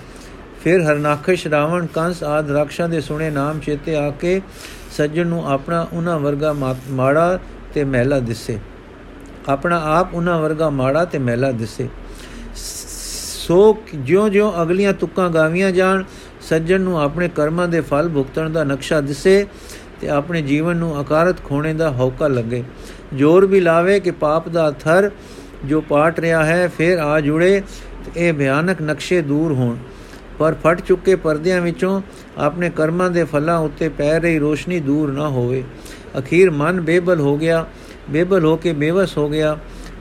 ਫਿਰ 0.63 0.81
ਹਰਨਾਖਸ਼ 0.81 1.47
ਰਾਵਣ 1.47 1.85
ਕੰਸ 1.85 2.23
ਆਦ 2.23 2.51
ਰਾਖਸ਼ਾਂ 2.51 2.89
ਦੇ 2.89 3.01
ਸੁਣੇ 3.01 3.29
ਨਾਮ 3.29 3.59
ਚੇਤੇ 3.59 3.95
ਆ 3.95 4.09
ਕੇ 4.09 4.41
ਸੱਜਣ 4.97 5.27
ਨੂੰ 5.27 5.51
ਆਪਣਾ 5.51 5.87
ਉਹਨਾਂ 5.93 6.19
ਵਰਗਾ 6.19 6.55
ਮਾੜਾ 6.89 7.39
ਤੇ 7.73 7.83
ਮਹਿਲਾ 7.83 8.19
ਦਿਸੇ। 8.19 8.59
ਆਪਣਾ 9.49 9.81
ਆਪ 9.85 10.13
ਉਹਨਾਂ 10.13 10.39
ਵਰਗਾ 10.39 10.69
ਮਾੜਾ 10.69 11.05
ਤੇ 11.05 11.17
ਮਹਿਲਾ 11.17 11.51
ਦਿਸੇ। 11.51 11.89
ਸੋ 13.47 13.77
ਜਿਉਂ-ਜਿਉਂ 13.95 14.53
ਅਗਲੀਆਂ 14.61 14.93
ਤੁਕਾਂ 14.93 15.29
ਗਾਵੀਆਂ 15.29 15.71
ਜਾਣ, 15.71 16.03
ਸੱਜਣ 16.41 16.81
ਨੂੰ 16.81 17.01
ਆਪਣੇ 17.01 17.29
ਕਰਮਾਂ 17.29 17.67
ਦੇ 17.67 17.81
ਫਲ 17.81 18.09
ਭੁਗਤਣ 18.09 18.49
ਦਾ 18.49 18.63
ਨਕਸ਼ਾ 18.63 19.01
ਦਿਸੇ 19.01 19.47
ਤੇ 20.01 20.09
ਆਪਣੇ 20.09 20.41
ਜੀਵਨ 20.41 20.75
ਨੂੰ 20.75 21.01
ਅਕਾਰਤ 21.01 21.43
ਖੋਣੇ 21.43 21.73
ਦਾ 21.73 21.91
ਹੌਕਾ 21.91 22.27
ਲੱਗੇ। 22.27 22.63
ਜ਼ੋਰ 23.15 23.45
ਵੀ 23.45 23.59
ਲਾਵੇ 23.59 23.99
ਕਿ 23.99 24.11
ਪਾਪ 24.11 24.49
ਦਾ 24.49 24.71
ਥਰ 24.71 25.11
ਜੋ 25.65 25.81
ਪਾਟ 25.81 26.19
ਰਿਹਾ 26.19 26.45
ਹੈ, 26.45 26.67
ਫਿਰ 26.67 26.97
ਆ 26.97 27.19
ਜੁੜੇ 27.19 27.61
ਤੇ 28.05 28.27
ਇਹ 28.27 28.33
ਭਿਆਨਕ 28.33 28.81
ਨਕਸ਼ੇ 28.81 29.21
ਦੂਰ 29.21 29.51
ਹੋਣ। 29.51 29.77
ਪਰ 30.39 30.55
ਫਟ 30.63 30.81
ਚੁੱਕੇ 30.81 31.15
ਪਰਦਿਆਂ 31.15 31.61
ਵਿੱਚੋਂ 31.61 32.01
ਆਪਣੇ 32.37 32.69
ਕਰਮਾਂ 32.69 33.09
ਦੇ 33.09 33.23
ਫਲਾਂ 33.23 33.57
ਉੱਤੇ 33.57 33.89
ਪੈ 33.89 34.19
ਰਹੀ 34.19 34.39
ਰੋਸ਼ਨੀ 34.39 34.79
ਦੂਰ 34.79 35.11
ਨਾ 35.11 35.27
ਹੋਵੇ। 35.27 35.63
ਅਖੀਰ 36.19 36.51
ਮਨ 36.51 36.81
ਬੇਬਲ 36.81 37.19
ਹੋ 37.19 37.37
ਗਿਆ, 37.37 37.65
ਬੇਬਲ 38.09 38.45
ਹੋ 38.45 38.55
ਕੇ 38.57 38.73
ਬੇਵਸ 38.73 39.17
ਹੋ 39.17 39.29
ਗਿਆ। 39.29 39.57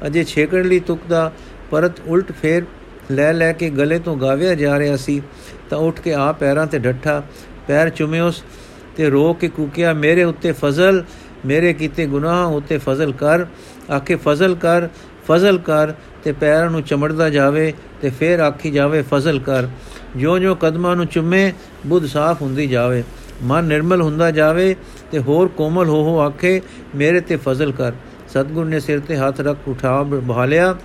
ਅਜੇ 0.07 0.25
ਛੇਕੜ 0.25 0.65
ਲਈ 0.65 0.81
ਤੁਕਦਾ, 0.81 1.33
ਪਰਤ 1.71 1.93
ਉਲਟ 2.07 2.33
ਫੇਰ 2.33 2.63
ਲੈ 3.11 3.33
ਲੈ 3.33 3.53
ਕੇ 3.53 3.71
ਗਲੇ 3.71 3.99
ਤੋਂ 3.99 4.17
ਗਾਵਿਆ 4.17 4.55
ਜਾ 4.55 4.79
ਰਿਹਾ 4.79 4.97
ਸੀ, 4.97 5.23
ਤਾਂ 5.71 5.79
ਉੱਠ 5.79 6.01
ਕੇ 6.01 6.15
ਆ 6.15 6.33
ਪੈਰਾਂ 6.33 6.67
ਤੇ 6.67 6.79
ਡੱਠਾ, 6.79 7.23
ਪੈਰ 7.69 7.89
ਚੁਮਿਓਸ 7.89 8.43
ਤੇ 8.97 9.11
ਰੋ 9.11 9.33
ਕੇ 9.35 9.49
ਕੂਕਿਆ, 9.49 9.93
ਮੇਰੇ 9.93 10.25
ਉੱਤੇ 10.25 10.53
ਫਜ਼ਲ, 10.53 11.05
ਮੇਰੇ 11.47 11.73
ਕੀਤੇ 11.73 12.07
ਗੁਨਾਹ 12.07 12.47
ਉੱਤੇ 12.47 12.79
ਫਜ਼ਲ 12.79 13.13
ਕਰ, 13.13 13.47
ਆਖੇ 13.97 14.17
ਫਜ਼ਲ 14.17 14.55
ਕਰ 14.55 14.89
ਫਜ਼ਲ 15.29 15.59
ਕਰ 15.59 15.93
ਤੇ 16.25 16.33
ਪੈਰਾਂ 16.33 16.71
ਨੂੰ 16.71 16.83
ਚਮੜਦਾ 16.83 17.31
ਜਾਵੇ 17.31 17.73
ਤੇ 18.03 18.11
ਫੇਰ 18.11 18.41
ਆਖੀ 18.41 18.71
ਜਾਵੇ, 18.71 19.03
ਫਜ਼ਲ 19.03 19.39
ਕਰ। 19.39 19.69
ਜਿਉਂ-ਜਿਉਂ 20.17 20.57
ਕਦਮਾਂ 20.57 20.97
ਨੂੰ 20.97 21.07
ਚੁੰਮੇ, 21.07 21.53
ਬੁੱਧ 21.87 22.07
ਸਾਫ਼ 22.07 22.43
ਹੁੰਦੀ 22.43 22.67
ਜਾਵੇ। 22.67 23.05
ਮਨ 23.43 23.65
ਨਿਰਮਲ 23.65 24.03
ਹੁੰਦਾ 24.03 24.31
ਜਾਵੇ 24.31 24.77
ਤੇ 25.11 25.19
ਹੋਰ 25.19 25.49
ਕੋਮਲ 25.49 25.89
ਹੋ 25.89 26.03
ਹੋ 26.03 26.19
ਆਖੇ, 26.21 26.61
ਮੇਰੇ 26.97 27.21
ਤੇ 27.21 27.37
ਫਜ਼ਲ 27.37 27.73
ਕਰ। 27.73 27.93
ਸਤਗੁਰ 28.29 28.65
ਨੇ 28.65 28.81
ਸਿਰ 28.81 29.01
ਤੇ 29.01 29.17
ਹੱਥ 29.17 29.41
ਰੱਖ 29.41 29.69
ਉਠਾ 29.69 30.03
ਬਹਾਲਿਆ। 30.03 30.77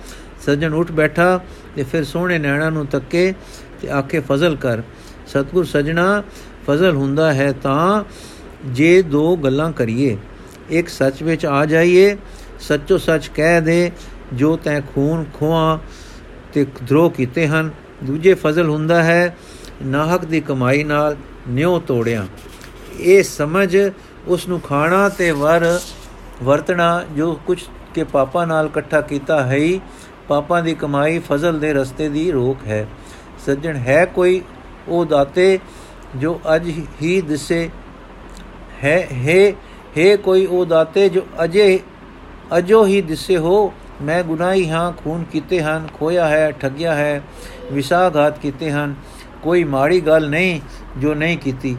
ਸੱਜਣ 0.46 0.74
ਉੱਠ 0.74 0.92
ਬੈਠਾ 0.92 1.40
ਤੇ 1.76 1.82
ਫਿਰ 1.82 2.04
ਸੋਹਣੇ 2.04 2.38
ਨੈਣਾ 2.38 2.70
ਨੂੰ 2.70 2.86
ਤੱਕੇ 2.86 3.34
ਤੇ 3.82 3.90
ਆਖੇ, 3.90 4.20
ਫਜ਼ਲ 4.20 4.56
ਕਰ। 4.56 4.82
ਸਤਗੁਰ 5.26 5.64
ਸਜਣਾ, 5.64 6.22
ਫਜ਼ਲ 6.66 6.96
ਹੁੰਦਾ 6.96 7.34
ਹੈ 7.34 7.52
ਤਾਂ 7.52 8.04
ਜੇ 8.66 9.02
ਦੋ 9.02 9.36
ਗੱਲਾਂ 9.36 9.72
ਕਰੀਏ। 9.72 10.16
ਇੱਕ 10.70 10.88
ਸੱਚ 10.88 11.22
ਵਿੱਚ 11.22 11.46
ਆ 11.46 11.64
ਜਾਈਏ 11.64 12.16
ਸੱਚੋ 12.60 12.98
ਸੱਚ 12.98 13.30
ਕਹਿ 13.34 13.60
ਦੇ 13.60 13.90
ਜੋ 14.34 14.56
ਤੈ 14.56 14.80
ਖੂਨ 14.80 15.24
ਖੋਆ 15.34 15.78
ਤੇ 16.52 16.64
ਧਰੋ 16.64 17.08
ਕੀਤੇ 17.08 17.46
ਹਨ, 17.48 17.70
ਦੂਜੇ 18.04 18.34
ਫਜ਼ਲ 18.34 18.68
ਹੁੰਦਾ 18.68 19.02
ਹੈ, 19.02 19.36
ਨਾਹਕ 19.82 20.24
ਦੀ 20.24 20.40
ਕਮਾਈ 20.40 20.84
ਨਾਲ 20.84 21.16
ਨਿਉ 21.48 21.78
ਤੋੜਿਆ। 21.80 22.26
ਇਹ 23.00 23.22
ਸਮਝ 23.22 23.76
ਉਸ 24.26 24.48
ਨੂੰ 24.48 24.60
ਖਾਣਾ 24.60 25.08
ਤੇ 25.08 25.30
ਵਰ 25.30 25.78
ਵਰਤਣਾ, 26.42 27.04
ਜੋ 27.16 27.34
ਕੁਝ 27.46 27.62
ਕੇ 27.94 28.04
ਪਾਪਾ 28.04 28.44
ਨਾਲ 28.44 28.66
ਇਕੱਠਾ 28.66 29.00
ਕੀਤਾ 29.00 29.42
ਹੈ, 29.46 29.58
ਪਾਪਾ 30.28 30.60
ਦੀ 30.60 30.74
ਕਮਾਈ 30.74 31.18
ਫਜ਼ਲ 31.18 31.58
ਦੇ 31.58 31.72
ਰਸਤੇ 31.72 32.08
ਦੀ 32.08 32.30
ਰੋਕ 32.30 32.66
ਹੈ। 32.66 32.86
ਸੱਜਣ 33.46 33.76
ਹੈ 33.76 34.04
ਕੋਈ 34.04 34.42
ਉਹ 34.88 35.04
ਦਾਤੇ 35.04 35.58
ਜੋ 36.16 36.40
ਅਜ 36.56 36.68
ਹੀ 37.02 37.20
ਦਿਸੇ 37.20 37.68
ਹੈ 38.84 38.98
ਹੈ 39.12 39.52
ਹੈ 39.96 40.16
ਕੋਈ 40.16 40.46
ਉਹ 40.46 40.66
ਦਾਤੇ 40.66 41.08
ਜੋ 41.08 41.22
ਅਜੇ 41.44 41.80
ਅਜੋ 42.58 42.84
ਹੀ 42.86 43.00
ਦਿਸੇ 43.02 43.36
ਹੋ 43.36 43.72
ਮੈਂ 44.02 44.22
ਗੁਨਾਹੀ 44.22 44.70
ਹਾਂ, 44.70 44.92
ਖੂਨ 44.92 45.24
ਕੀਤੇ 45.24 45.62
ਹਨ, 45.62 45.88
ਖੋਇਆ 45.94 46.28
ਹੈ, 46.28 46.50
ਠੱਗਿਆ 46.50 46.94
ਹੈ, 46.94 47.22
ਵਿਸਾਘਾਤ 47.72 48.38
ਕੀਤੇ 48.38 48.70
ਹਨ। 48.70 48.94
ਕੋਈ 49.42 49.64
ਮਾੜੀ 49.64 50.00
ਗੱਲ 50.00 50.28
ਨਹੀਂ 50.28 50.60
ਜੋ 50.98 51.14
ਨਹੀਂ 51.14 51.38
ਕੀਤੀ। 51.38 51.76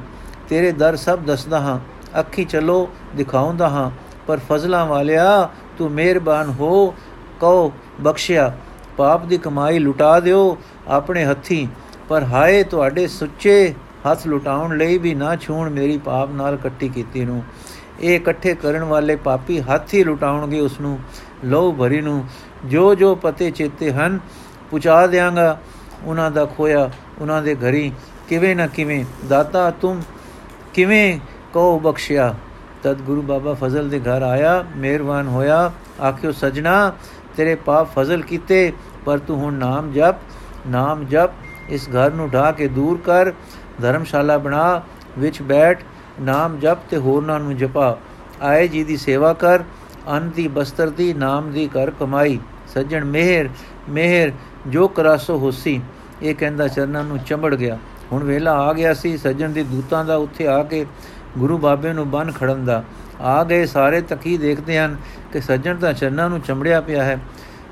ਤੇਰੇ 0.49 0.71
ਦਰ 0.71 0.95
ਸਭ 0.95 1.19
ਦੱਸਦਾ 1.19 1.59
ਹਾਂ। 1.59 1.79
ਅੱਖੀ 2.19 2.45
ਚਲੋ, 2.45 2.89
ਦਿਖਾਉਂਦਾ 3.15 3.69
ਹਾਂ। 3.69 3.91
ਪਰ 4.27 4.39
ਫਜ਼ਲਾਂ 4.51 4.85
ਵਾਲਿਆ, 4.85 5.49
ਤੂੰ 5.77 5.91
ਮਿਹਰਬਾਨ 5.91 6.49
ਹੋ, 6.49 6.95
ਕਹੋ, 7.41 7.73
ਬਖਸ਼ਿਆ। 8.01 8.57
ਪਾਪ 8.97 9.25
ਦੀ 9.25 9.37
ਕਮਾਈ 9.37 9.79
ਲੁਟਾ 9.79 10.19
ਦਿਓ 10.19 10.57
ਆਪਣੇ 10.87 11.25
ਹੱਥੀ। 11.25 11.67
ਪਰ 12.09 12.23
ਹਾਏ, 12.23 12.63
ਤੁਹਾਡੇ 12.63 13.07
ਸੁੱਚੇ 13.07 13.73
ਹੱਥ 14.11 14.27
ਲੁਟਾਉਣ 14.27 14.77
ਲਈ 14.77 14.97
ਵੀ 14.97 15.13
ਨਾ 15.13 15.35
ਛੂਣ 15.35 15.69
ਮੇਰੀ 15.69 15.97
ਪਾਪ 15.97 16.29
ਨਾਲ 16.31 16.53
ਇਕੱਠੀ 16.53 16.89
ਕੀਤੀ 16.89 17.25
ਨੂੰ। 17.25 17.43
ਇਹ 18.01 18.15
ਇਕੱਠੇ 18.15 18.55
ਕਰਨ 18.55 18.83
ਵਾਲੇ 18.83 19.15
ਪਾਪੀ 19.15 19.59
ਹੱਥ 19.59 19.93
ਹੀ 19.93 20.03
ਲੁਟਾਉਣਗੇ 20.03 20.59
ਉਸ 20.59 20.79
ਨੂੰ 20.81 20.99
ਲੋ 21.43 21.71
ਭਰੀ 21.71 22.01
ਨੂੰ 22.01 22.23
ਜੋ 22.65 22.93
ਜੋ 22.95 23.13
ਪਤੇ 23.15 23.49
ਚੇਤੇ 23.51 23.91
ਹਨ, 23.91 24.19
ਪੁਚਾ 24.71 25.05
ਦੇਵਾਂਗਾ 25.07 25.57
ਉਹਨਾਂ 26.03 26.29
ਦਾ 26.31 26.45
ਖੋਇਆ, 26.45 26.89
ਉਹਨਾਂ 27.21 27.41
ਦੇ 27.41 27.55
ਘਰੀ 27.55 27.91
ਕਿਵੇਂ 28.29 28.55
ਨਾ 28.55 28.67
ਕਿਵੇਂ 28.67 29.03
ਦਾਤਾ 29.29 29.69
ਤੁਮ 29.71 30.01
ਕਿਵੇਂ 30.73 31.19
ਕੋ 31.53 31.79
ਬਖਸ਼ਿਆ। 31.79 32.33
ਤਦ 32.83 33.01
ਗੁਰੂ 33.01 33.21
ਬਾਬਾ 33.21 33.53
ਫਜ਼ਲ 33.53 33.89
ਦੇ 33.89 33.99
ਘਰ 33.99 34.21
ਆਇਆ, 34.21 34.63
ਮਿਹਰਬਾਨ 34.75 35.27
ਹੋਇਆ, 35.27 35.71
ਆਖਿਓ, 36.01 36.31
ਸਜਣਾ, 36.31 36.93
ਤੇਰੇ 37.37 37.55
ਪਾਪ 37.55 37.93
ਫਜ਼ਲ 37.95 38.21
ਕੀਤੇ, 38.21 38.71
ਪਰ 39.05 39.17
ਤੂੰ 39.17 39.39
ਹੁਣ 39.39 39.53
ਨਾਮ 39.53 39.91
ਜਪ 39.91 40.15
ਨਾਮ 40.67 41.05
ਜਪ, 41.05 41.29
ਇਸ 41.69 41.87
ਘਰ 41.89 42.11
ਨੂੰ 42.11 42.29
ਢਾ 42.29 42.51
ਕੇ 42.51 42.67
ਦੂਰ 42.67 42.97
ਕਰ, 42.97 43.31
ਧਰਮਸ਼ਾਲਾ 43.81 44.37
ਬਣਾ, 44.37 44.81
ਵਿੱਚ 45.17 45.41
ਬੈਠ, 45.41 45.83
ਨਾਮ 46.21 46.57
ਜਪ 46.59 46.77
ਤੇ 46.89 46.97
ਹੋਰਨਾਂ 46.97 47.39
ਨੂੰ 47.39 47.55
ਜਪਾ। 47.57 47.97
ਆਏ 48.41 48.67
ਜੀ 48.67 48.83
ਦੀ 48.83 48.97
ਸੇਵਾ 48.97 49.33
ਕਰ 49.33 49.63
ਅੰਨ 50.09 50.29
ਦੀ 50.29 50.47
ਬਸਤਰ 50.47 50.89
ਦੀ, 50.89 51.13
ਨਾਮ 51.13 51.51
ਦੀ 51.51 51.67
ਕਰ 51.67 51.91
ਕਮਾਈ, 51.91 52.39
ਸੱਜਣ 52.73 53.05
ਮਿਹਰ 53.05 53.49
ਮਿਹਰ, 53.89 54.31
ਜੋ 54.67 54.87
ਕਰਾਸੋ 54.87 55.37
ਹੋਸੀ। 55.37 55.81
ਇਹ 56.21 56.35
ਕਹਿੰਦਾ 56.35 56.67
ਚਰਨਾਂ 56.67 57.03
ਨੂੰ 57.03 57.19
ਚੰਬੜ 57.19 57.55
ਗਿਆ। 57.55 57.77
ਹੁਣ 58.11 58.23
ਵੇਲਾ 58.23 58.53
ਆ 58.53 58.73
ਗਿਆ 58.73 58.93
ਸੀ, 58.93 59.17
ਸੱਜਣ 59.17 59.49
ਦੀ 59.49 59.63
ਦੂਤਾਂ 59.63 60.05
ਦਾ 60.05 60.15
ਉੱਥੇ 60.15 60.47
ਆ 60.47 60.63
ਕੇ 60.63 60.85
ਗੁਰੂ 61.37 61.57
ਬਾਬੇ 61.57 61.93
ਨੂੰ 61.93 62.09
ਬੰਨ 62.09 62.31
ਖੜਨ 62.31 62.65
ਦਾ। 62.65 62.83
ਆ 63.21 63.43
ਗਏ 63.43 63.65
ਸਾਰੇ 63.65 64.01
ਤਕੀ 64.01 64.37
ਦੇਖਦੇ 64.37 64.79
ਹਨ 64.79 64.97
ਕਿ 65.33 65.41
ਸੱਜਣ 65.41 65.75
ਤਾਂ 65.75 65.93
ਚਰਨਾਂ 65.93 66.29
ਨੂੰ 66.29 66.41
ਚੰਬੜਿਆ 66.41 66.81
ਪਿਆ 66.81 67.03
ਹੈ। 67.03 67.19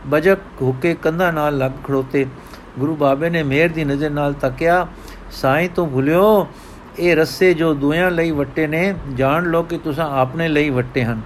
ਬਜਕ 0.07 0.37
ਹੁੱਕੇ 0.61 0.93
ਕੰਧਾਂ 0.93 1.33
ਨਾਲ 1.33 1.57
ਲੱਗ 1.57 1.71
ਖੜੋਤੇ। 1.87 2.25
ਗੁਰੂ 2.79 2.95
ਬਾਬੇ 2.95 3.29
ਨੇ 3.29 3.43
ਮਿਹਰ 3.43 3.69
ਦੀ 3.69 3.83
ਨਜ਼ਰ 3.83 4.09
ਨਾਲ 4.09 4.33
ਤੱਕਿਆ, 4.33 4.87
ਸਾਈਂ 5.31 5.69
ਤੋਂ 5.69 5.87
ਭੁਲਿਓ, 5.87 6.47
ਇਹ 6.99 7.15
ਰੱਸੇ 7.15 7.53
ਜੋ 7.53 7.73
ਦੁਆਂ 7.73 8.11
ਲਈ 8.11 8.31
ਵੱਟੇ 8.31 8.67
ਨੇ, 8.67 8.93
ਜਾਣ 9.15 9.43
ਲਓ 9.43 9.63
ਕਿ 9.63 9.77
ਤੁਸੀਂ 9.77 10.03
ਆਪਣੇ 10.03 10.47
ਲਈ 10.47 10.69
ਵੱਟੇ 10.69 11.03
ਹਨ। 11.03 11.21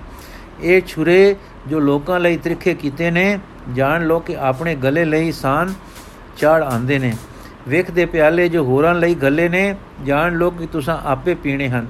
ਇਹ 0.61 0.81
ਛੁਰੇ 0.87 1.35
ਜੋ 1.67 1.79
ਲੋਕਾਂ 1.79 2.19
ਲਈ 2.19 2.37
ਤ੍ਰਿਖੇ 2.37 2.73
ਕੀਤੇ 2.73 3.11
ਨੇ, 3.11 3.39
ਜਾਣ 3.75 4.07
ਲਓ 4.07 4.19
ਕਿ 4.19 4.37
ਆਪਣੇ 4.37 4.75
ਗਲੇ 4.75 5.05
ਲਈ 5.05 5.31
ਸਾਨ 5.31 5.73
ਚਾੜ 6.37 6.63
ਆਂਦੇ 6.63 6.99
ਨੇ। 6.99 7.13
ਵੇਖਦੇ 7.67 8.05
ਪਿਆਲੇ 8.05 8.49
ਜੋ 8.49 8.63
ਹੋਰਾਂ 8.63 8.95
ਲਈ 8.95 9.15
ਗੱਲੇ 9.15 9.49
ਨੇ, 9.49 9.75
ਜਾਣ 10.05 10.35
ਲਓ 10.35 10.49
ਕਿ 10.49 10.67
ਤੁਸੀਂ 10.67 10.93
ਆਪੇ 11.05 11.35
ਪੀਣੇ 11.35 11.69
ਹਨ। 11.69 11.87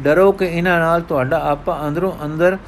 ਡਰੋ 0.00 0.32
ਕਿ 0.32 0.44
ਇਹਨਾਂ 0.44 0.80
ਨਾਲ 0.80 1.00
ਤੁਹਾਡਾ 1.00 1.40
ਆਪਾ 1.40 1.84
ਅੰਦਰੋਂ 1.88 2.12
ਅੰਦਰ 2.24 2.58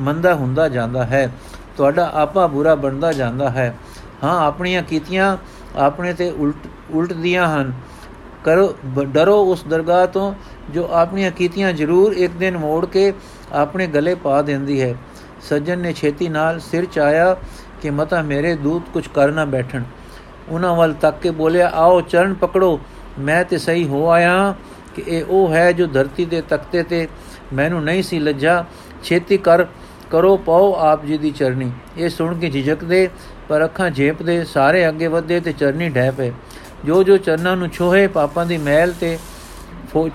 ਮੰਦਾ 0.00 0.34
ਹੁੰਦਾ 0.34 0.68
ਜਾਂਦਾ 0.68 1.04
ਹੈ। 1.04 1.32
ਤੁਹਾਡਾ 1.76 2.10
ਆਪਾ 2.14 2.46
ਬੁਰਾ 2.46 2.74
ਬਣਦਾ 2.74 3.12
ਜਾਂਦਾ 3.12 3.50
ਹੈ। 3.50 3.78
ਹਾਂ, 4.24 4.46
ਆਪਣੀਆਂ 4.46 4.82
ਕੀਤੀਆਂ 4.82 5.36
ਆਪਣੇ 5.76 6.14
ਤੇ 6.14 6.30
ਉਲਟ, 6.30 6.66
ਉਲਟਦੀਆਂ 6.90 7.48
ਹਨ। 7.48 7.72
ਕਰੋ 8.44 8.74
ਡਰੋ 9.02 9.44
ਉਸ 9.44 9.64
ਦਰਗਾਹ 9.64 10.06
ਤੋਂ 10.06 10.34
ਜੋ 10.70 10.88
ਆਪਣੀਆਂ 10.92 11.30
ਕੀਤੀਆਂ 11.30 11.72
ਜ਼ਰੂਰ 11.72 12.12
ਇੱਕ 12.12 12.32
ਦਿਨ 12.32 12.58
ਮੋੜ 12.58 12.86
ਕੇ 12.86 13.12
ਆਪਣੇ 13.52 13.86
ਗਲੇ 13.86 14.14
ਪਾ 14.14 14.40
ਦਿੰਦੀ 14.42 14.80
ਹੈ। 14.82 14.94
ਸੱਜਣ 15.42 15.78
ਨੇ 15.78 15.92
ਛੇਤੀ 15.92 16.28
ਨਾਲ 16.28 16.60
ਸਿਰ 16.60 16.84
ਚਾਇਆ 16.84 17.36
ਕਿ 17.82 17.90
ਮਤਾ 17.90 18.22
ਮੇਰੇ 18.22 18.54
ਦੂਤ 18.54 18.82
ਕੁਝ 18.92 19.06
ਕਰ 19.08 19.32
ਨਾ 19.32 19.44
ਬੈਠਣ। 19.44 19.82
ਉਹਨਾਂ 20.48 20.74
ਵੱਲ 20.76 20.92
ਤੱਕ 20.92 21.20
ਕੇ 21.20 21.30
ਬੋਲਿਆ, 21.30 21.70
ਆਓ 21.74 22.00
ਚਰਨ 22.00 22.34
ਪਕੜੋ। 22.34 22.80
ਮੈਂ 23.18 23.44
ਤੇ 23.44 23.58
ਸਹੀ 23.58 23.84
ਹੋ 23.84 24.08
ਆਇਆ 24.08 24.54
ਕਿ 24.94 25.02
ਇਹ 25.06 25.24
ਉਹ 25.28 25.52
ਹੈ 25.54 25.70
ਜੋ 25.72 25.86
ਧਰਤੀ 25.86 26.24
ਦੇ 26.24 26.40
ਤਖਤੇ 26.40 26.82
ਤੇ 26.82 27.08
ਮੈਨੂੰ 27.52 27.82
ਨਹੀਂ 27.84 28.02
ਸੀ 28.02 28.18
ਲੱਜਾ। 28.18 28.64
ਛੇਤੀ 29.04 29.38
ਕਰ, 29.38 29.64
ਕਰੋ, 30.10 30.36
ਪਾਓ 30.36 30.74
ਆਪ 30.74 31.04
ਜੀ 31.04 31.18
ਦੀ 31.18 31.30
ਚਰਨੀ। 31.30 31.70
ਇਹ 31.98 32.08
ਸੁਣ 32.08 32.38
ਕੇ 32.38 32.50
ਝਿਜਕਦੇ, 32.50 33.08
ਪਰ 33.48 33.64
ਅੱਖਾਂ 33.64 33.90
ਝੇਪਦੇ, 33.90 34.44
ਸਾਰੇ 34.44 34.88
ਅੱਗੇ 34.88 35.06
ਵਧਦੇ 35.06 35.40
ਤੇ 35.40 35.52
ਚਰਨੀ 35.52 35.88
ਢਹਿ 35.88 36.12
ਪਏ। 36.12 36.32
ਜੋ 36.84 37.02
ਜੋ 37.02 37.16
ਚਰਨਾਂ 37.16 37.56
ਨੂੰ 37.56 37.68
ਛੋਹੇ, 37.68 38.06
ਪਾਪਾਂ 38.06 38.46
ਦੀ 38.46 38.58
ਮੈਲ 38.58 38.92
ਤੇ 39.00 39.18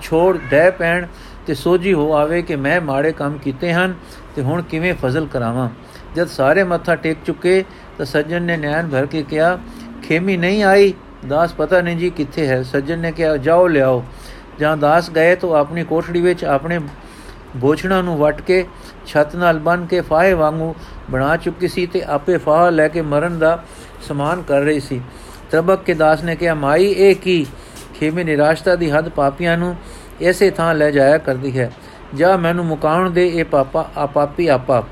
ਛੋੜ 0.02 0.38
ਡਹਿ 0.50 0.70
ਪੈਣ 0.70 1.06
ਤੇ 1.46 1.54
ਸੋਝੀ 1.54 1.92
ਹੋ 1.92 2.12
ਆਵੇ 2.12 2.42
ਕਿ 2.42 2.56
ਮੈਂ 2.56 2.80
ਮਾੜੇ 2.80 3.12
ਕੰਮ 3.12 3.38
ਕੀਤੇ 3.38 3.72
ਹਨ 3.72 3.94
ਤੇ 4.36 4.42
ਹੁਣ 4.42 4.62
ਕਿਵੇਂ 4.62 4.94
ਫਜ਼ਲ 4.94 5.26
ਕਰਾਵਾਂ। 5.26 5.68
ਜਦ 6.16 6.26
ਸਾਰੇ 6.26 6.64
ਮੱਥਾ 6.64 6.94
ਟੇਕ 6.94 7.18
ਚੁੱਕੇ 7.26 7.64
ਤਾਂ 7.98 8.06
ਸੱਜਣ 8.06 8.42
ਨੇ 8.42 8.56
ਨਿਆਨ 8.56 8.88
ਭਰ 8.88 9.06
ਕੇ 9.06 9.22
ਕਿਹਾ, 9.22 9.58
ਖੇਮੀ 10.02 10.36
ਨਹੀਂ 10.36 10.62
ਆਈ? 10.62 10.94
ਦਾਸ 11.28 11.52
ਪਤਾ 11.52 11.80
ਨਹੀਂ 11.80 11.96
ਜੀ 11.96 12.10
ਕਿੱਥੇ 12.10 12.46
ਹੈ। 12.46 12.62
ਸੱਜਣ 12.62 12.98
ਨੇ 12.98 13.12
ਕਿਹਾ, 13.12 13.36
ਜਾਓ 13.36 13.66
ਲਿਆਓ। 13.66 14.04
ਜਾਂ 14.60 14.76
ਦਾਸ 14.76 15.10
ਗਏ 15.10 15.34
ਤਾਂ 15.34 15.50
ਆਪਣੀ 15.50 15.84
ਕੋਠੜੀ 15.84 16.20
ਵਿੱਚ 16.20 16.44
ਆਪਣੇ 16.44 16.80
ਬੋਛਣਾ 17.56 18.02
ਨੂੰ 18.02 18.18
ਵਟ 18.18 18.40
ਕੇ 18.40 18.66
ਛੱਤ 19.06 19.36
ਨਾਲ 19.36 19.58
ਬੰਨ 19.58 19.86
ਕੇ 19.86 20.00
ਫਾਹੇ 20.00 20.34
ਵਾਂਗੂ 20.34 20.74
ਬਣਾ 21.10 21.36
ਚੁੱਕੀ 21.36 21.68
ਸੀ 21.68 21.86
ਤੇ 21.86 22.02
ਆਪੇ 22.02 22.36
ਫਾਹ 22.38 22.70
ਲੈ 22.70 22.88
ਕੇ 22.88 23.02
ਮਰਨ 23.02 23.38
ਦਾ 23.38 23.64
ਸਮਾਨ 24.08 24.42
ਕਰ 24.42 24.60
ਰਹੀ 24.60 24.80
ਸੀ। 24.80 25.00
ਤਬਕ 25.50 25.82
ਕੇ 25.82 25.94
ਦਾਸ 25.94 26.24
ਨੇ 26.24 26.36
ਕਿਹਾ, 26.36 26.54
ਮਾਈ, 26.54 26.84
ਇਹ 26.84 27.14
ਕੀ? 27.14 27.46
ਖੇਮੇ 28.00 28.24
ਨਿਰਾਸ਼ਤਾ 28.24 28.76
ਦੀ 28.76 28.90
ਹੱਦ 28.90 29.08
ਪਾਪੀਆਂ 29.08 29.58
ਨੂੰ 29.58 29.76
ਐਸੇ 30.24 30.50
ਥਾਂ 30.50 30.74
ਲੈ 30.74 30.90
ਜਾਇਆ 30.90 31.18
ਕਰਦੀ 31.18 31.58
ਹੈ। 31.58 31.72
ਜਾ 32.14 32.36
ਮੈਨੂੰ 32.36 32.66
ਮੁਕਾਉਣ 32.66 33.10
ਦੇ 33.10 33.28
ਇਹ 33.28 33.44
ਪਾਪਾ, 33.44 33.90
ਆ 33.96 34.06
ਪਾਪੀ 34.06 34.48
ਆਪਾ। 34.48 34.84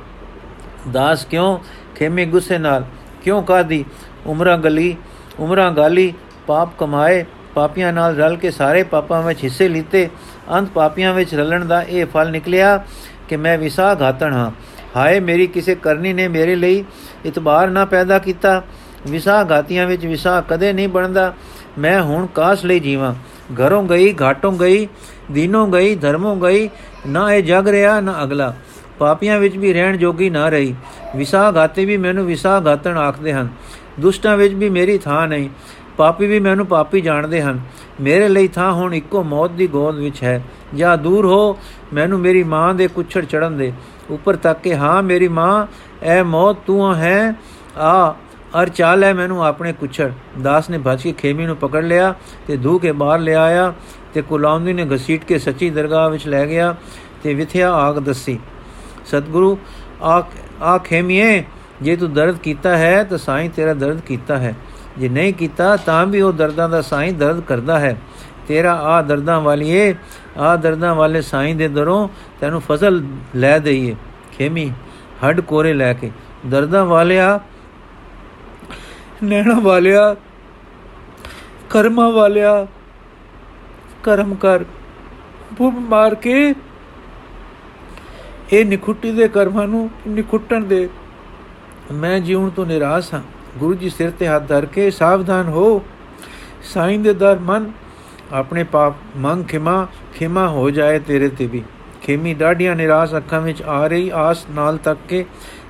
ਦਾਸ 0.92 1.24
ਕਿਉਂ 1.24 1.58
ਖੇਮੇ 1.94 2.26
ਗੁੱਸੇ 2.26 2.58
ਨਾਲ? 2.58 2.84
ਕਿਉਂ 3.22 3.42
ਕਾਦੀ 3.42 3.84
ਉਮਰਾਂ 4.26 4.58
ਗਲੀ, 4.58 4.96
ਉਮਰਾਂ 5.38 5.72
ਗਾਲੀ, 5.72 6.14
ਪਾਪ 6.46 6.78
ਕਮਾਏ, 6.78 7.24
ਪਾਪੀਆਂ 7.54 7.92
ਨਾਲ 7.92 8.16
ਰਲ 8.16 8.36
ਕੇ 8.36 8.50
ਸਾਰੇ 8.50 8.82
ਪਾਪਾਂ 8.82 9.22
ਵਿੱਚ 9.22 9.44
ਹਿੱਸੇ 9.44 9.68
ਲੀਤੇ। 9.68 10.08
ਅੰਤ 10.52 10.68
ਪਾਪੀਆਂ 10.68 11.14
ਵਿੱਚ 11.14 11.34
ਰਲਣ 11.34 11.64
ਦਾ 11.64 11.82
ਇਹ 11.82 12.06
ਫਲ 12.06 12.30
ਨਿਕਲਿਆ 12.30 12.84
ਕਿ 13.28 13.36
ਮੈਂ 13.36 13.58
ਵਿਸਾ 13.58 13.96
ਘਾਤਣ 14.02 14.32
ਹਾਂ। 14.32 14.50
ਹਾਏ, 14.96 15.20
ਮੇਰੀ 15.20 15.46
ਕਿਸੇ 15.46 15.74
ਕਰਨੀ 15.74 16.12
ਨੇ 16.12 16.28
ਮੇਰੇ 16.28 16.56
ਲਈ 16.56 16.84
ਇਤਬਾਰ 17.26 17.68
ਨਾ 17.68 17.84
ਪੈਦਾ 17.84 18.18
ਕੀਤਾ। 18.18 18.62
ਵਿਸਾ 19.06 19.46
ਘਾਤੀਆਂ 19.50 19.86
ਵਿੱਚ 19.86 20.06
ਵਿਸਾ 20.06 20.40
ਕਦੇ 20.40 20.72
ਨਹੀਂ 20.72 20.88
ਬਣਦਾ। 20.88 21.34
ਮੈਂ 21.78 22.02
ਹੁਣ 22.02 22.26
ਕਾਸ 22.26 22.64
ਲਈ 22.64 22.80
ਜੀਵਾਂ? 22.80 23.14
ਘਰੋਂ 23.54 23.84
ਗਈ, 23.84 24.14
ਘਾਟੋਂ 24.22 24.52
ਗਈ, 24.52 24.88
ਦੀਨੋਂ 25.32 25.68
ਗਈ, 25.68 25.94
ਧਰਮੋਂ 25.94 26.36
ਗਈ, 26.36 26.68
ਨਾ 27.06 27.34
ਇਹ 27.34 27.42
ਜਗ 27.42 27.68
ਰਿਹਾ, 27.68 28.00
ਨਾ 28.00 28.22
ਅਗਲਾ। 28.22 28.54
ਪਾਪੀਆਂ 28.98 29.38
ਵਿੱਚ 29.38 29.56
ਵੀ 29.56 29.72
ਰਹਿਣ 29.72 29.96
ਜੋਗੀ 29.96 30.30
ਨਾ 30.30 30.48
ਰਹੀ। 30.48 30.74
ਵਿਸਾ 31.16 31.52
ਘਾਤੇ 31.56 31.84
ਵੀ 31.84 31.96
ਮੈਨੂੰ 31.96 32.26
ਵਿਸਾ 32.26 32.62
ਘਾਤਣ 32.66 32.98
ਆਖਦੇ 32.98 33.32
ਹਨ। 33.32 33.48
ਦੁਸ਼ਟਾਂ 34.00 34.36
ਵਿੱਚ 34.36 34.54
ਵੀ 34.54 34.68
ਮੇਰੀ 34.68 34.98
ਥਾਂ 34.98 35.28
ਨਹੀਂ। 35.28 35.50
ਪਾਪੀ 35.96 36.26
ਵੀ 36.26 36.40
ਮੈਨੂੰ 36.40 36.66
ਪਾਪੀ 36.66 37.00
ਜਾਣਦੇ 37.00 37.42
ਹਨ। 37.42 37.60
ਮੇਰੇ 38.00 38.28
ਲਈ 38.28 38.48
ਥਾਂ 38.48 38.72
ਹੁਣ 38.72 38.94
ਇੱਕੋ 38.94 39.22
ਮੌਤ 39.22 39.50
ਦੀ 39.50 39.66
ਗੋਦ 39.66 39.94
ਵਿੱਚ 39.94 40.22
ਹੈ। 40.22 40.42
ਜਾਂ 40.74 40.98
ਦੂਰ 40.98 41.26
ਹੋ, 41.26 41.58
ਮੈਨੂੰ 41.92 42.20
ਮੇਰੀ 42.20 42.42
ਮਾਂ 42.42 42.74
ਦੇ 42.74 42.88
ਕੁਛੜ 42.88 43.24
ਚੜਨ 43.24 43.56
ਦੇ। 43.56 43.72
ਉੱਪਰ 44.10 44.36
ਤੱਕ 44.36 44.60
ਕੇ, 44.60 44.74
ਹਾਂ, 44.74 45.02
ਮੇਰੀ 45.02 45.28
ਮਾਂ 45.28 45.66
ਐ 46.02 46.22
ਮੌਤ 46.22 46.56
ਤੂੰ 46.66 46.94
ਹੈ। 46.94 47.34
ਆ 47.78 48.14
ਅਰ 48.54 48.68
ਚਾਲ 48.68 49.04
ਹੈ 49.04 49.12
ਮੈਨੂੰ 49.14 49.44
ਆਪਣੇ 49.46 49.72
ਕੁਛੜ। 49.72 50.10
ਦਾਸ 50.42 50.70
ਨੇ 50.70 50.78
ਭੱਜ 50.78 51.02
ਕੇ 51.02 51.12
ਖੇਮੀ 51.12 51.46
ਨੂੰ 51.46 51.56
ਪਕੜ 51.56 51.84
ਲਿਆ 51.84 52.14
ਤੇ 52.46 52.56
ਧੂ 52.56 52.78
ਕੇ 52.78 52.92
ਬਾਹਰ 52.92 53.18
ਲੈ 53.18 53.34
ਆਇਆ 53.34 53.72
ਤੇ 54.14 54.22
ਕੁਲਾਉਂਦੀ 54.22 54.72
ਨੇ 54.72 54.86
ਘਸੀਟ 54.94 55.24
ਕੇ 55.24 55.38
ਸੱਚੀ 55.38 55.70
ਦਰਗਾਹ 55.70 56.08
ਵਿੱਚ 56.10 56.26
ਲੈ 56.28 56.46
ਗਿਆ 56.46 56.74
ਤੇ 57.22 57.34
ਵਿਥਿਆ 57.34 57.72
ਆਗ 57.72 57.98
ਦੱਸੀ। 57.98 58.38
ਸਤਿਗੁਰੂ, 59.06 59.58
ਆ 60.02 60.22
ਆ 60.62 60.78
ਖੇਮੀਏ, 60.78 61.42
ਜੇ 61.82 61.96
ਤੂੰ 61.96 62.12
ਦਰਦ 62.12 62.38
ਕੀਤਾ 62.38 62.76
ਹੈ 62.76 63.02
ਤਾਂ 63.04 63.18
ਸਾਈਂ 63.18 63.50
ਤੇਰਾ 63.50 63.74
ਦਰਦ 63.74 64.00
ਕੀਤਾ 64.00 64.38
ਹੈ। 64.38 64.54
ਜੇ 64.98 65.08
ਨਹੀਂ 65.08 65.32
ਕੀਤਾ 65.34 65.76
ਤਾਂ 65.76 66.04
ਵੀ 66.06 66.20
ਉਹ 66.20 66.32
ਦਰਦਾਂ 66.32 66.68
ਦਾ 66.68 66.80
ਸਾਈਂ 66.82 67.12
ਦਰਦ 67.12 67.40
ਕਰਦਾ 67.40 67.78
ਹੈ। 67.78 67.96
ਤੇਰਾ 68.48 68.72
ਆ 68.74 69.00
ਦਰਦਾਂ 69.02 69.40
ਵਾਲੀਏ, 69.40 69.94
ਆ 70.38 70.56
ਦਰਦਾਂ 70.56 70.94
ਵਾਲੇ 70.94 71.22
ਸਾਈਂ 71.22 71.54
ਦੇ 71.54 71.68
ਦਰੋਂ 71.68 72.08
ਤੈਨੂੰ 72.40 72.60
ਫਜ਼ਲ 72.60 73.02
ਲੈ 73.36 73.58
ਦਈਏ। 73.58 73.94
ਖੇਮੀ, 74.38 74.70
ਹੱਡ 75.24 75.40
ਕੋਰੇ 75.40 75.72
ਲੈ 75.72 75.92
ਕੇ, 75.92 76.10
ਦਰਦਾਂ 76.46 76.84
ਵਾਲਿਆ 76.84 77.38
ਨੈਣਾ 79.24 79.58
ਵਾਲਿਆ, 79.58 80.16
ਕਰਮਾਂ 81.70 82.10
ਵਾਲਿਆ, 82.10 82.66
ਕਰਮ 84.02 84.34
ਕਰ। 84.34 84.64
ਬੁੱਬ 85.52 85.78
ਮਾਰ 85.78 86.14
ਕੇ 86.14 86.54
ਇਹ 88.52 88.64
ਨਿਖੁੱਟੀ 88.64 89.12
ਦੇ 89.12 89.28
ਕਰਮਾਂ 89.28 89.68
ਨੂੰ 89.68 89.90
ਨਿਖੁੱਟਣ 90.08 90.64
ਦੇ। 90.64 90.88
ਮੈਂ 91.92 92.20
ਜੀਉਣ 92.20 92.50
ਤੋਂ 92.50 92.66
ਨਿਰਾਸ਼ 92.66 93.14
ਹਾਂ। 93.14 93.22
ਗੁਰੂ 93.58 93.74
ਜੀ 93.74 93.90
ਸਿਰ 93.90 94.10
ਤੇ 94.10 94.28
ਹੱਥ 94.28 94.48
ਧਰ 94.48 94.66
ਕੇ 94.66 94.90
ਸਾਵਧਾਨ 94.90 95.48
ਹੋ। 95.48 95.82
ਸਾਈਂ 96.62 96.98
ਦੇ 96.98 97.14
ਦਰ 97.14 97.38
ਮਨ, 97.38 97.72
ਆਪਣੇ 98.32 98.64
ਪਾਪ 98.64 98.94
ਮੰਗ 99.16 99.44
ਖਿਮਾ 99.44 99.86
ਖਿਮਾ 100.14 100.48
ਹੋ 100.48 100.70
ਜਾਏ 100.70 100.98
ਤੇਰੇ 100.98 101.28
ਤੇ 101.28 101.46
ਵੀ। 101.46 101.62
ਖੇਮੀ 102.02 102.34
ਡਾਢੀਆਂ 102.34 102.76
ਨਿਰਾਸ਼ 102.76 103.16
ਅੱਖਾਂ 103.16 103.40
ਵਿੱਚ 103.40 103.62
ਆ 103.62 103.86
ਰਹੀ 103.86 104.10
ਆਸ 104.14 104.46
ਨਾਲ 104.50 104.76
ਤੱਕ 104.76 105.00
ਕੇ 105.08 105.24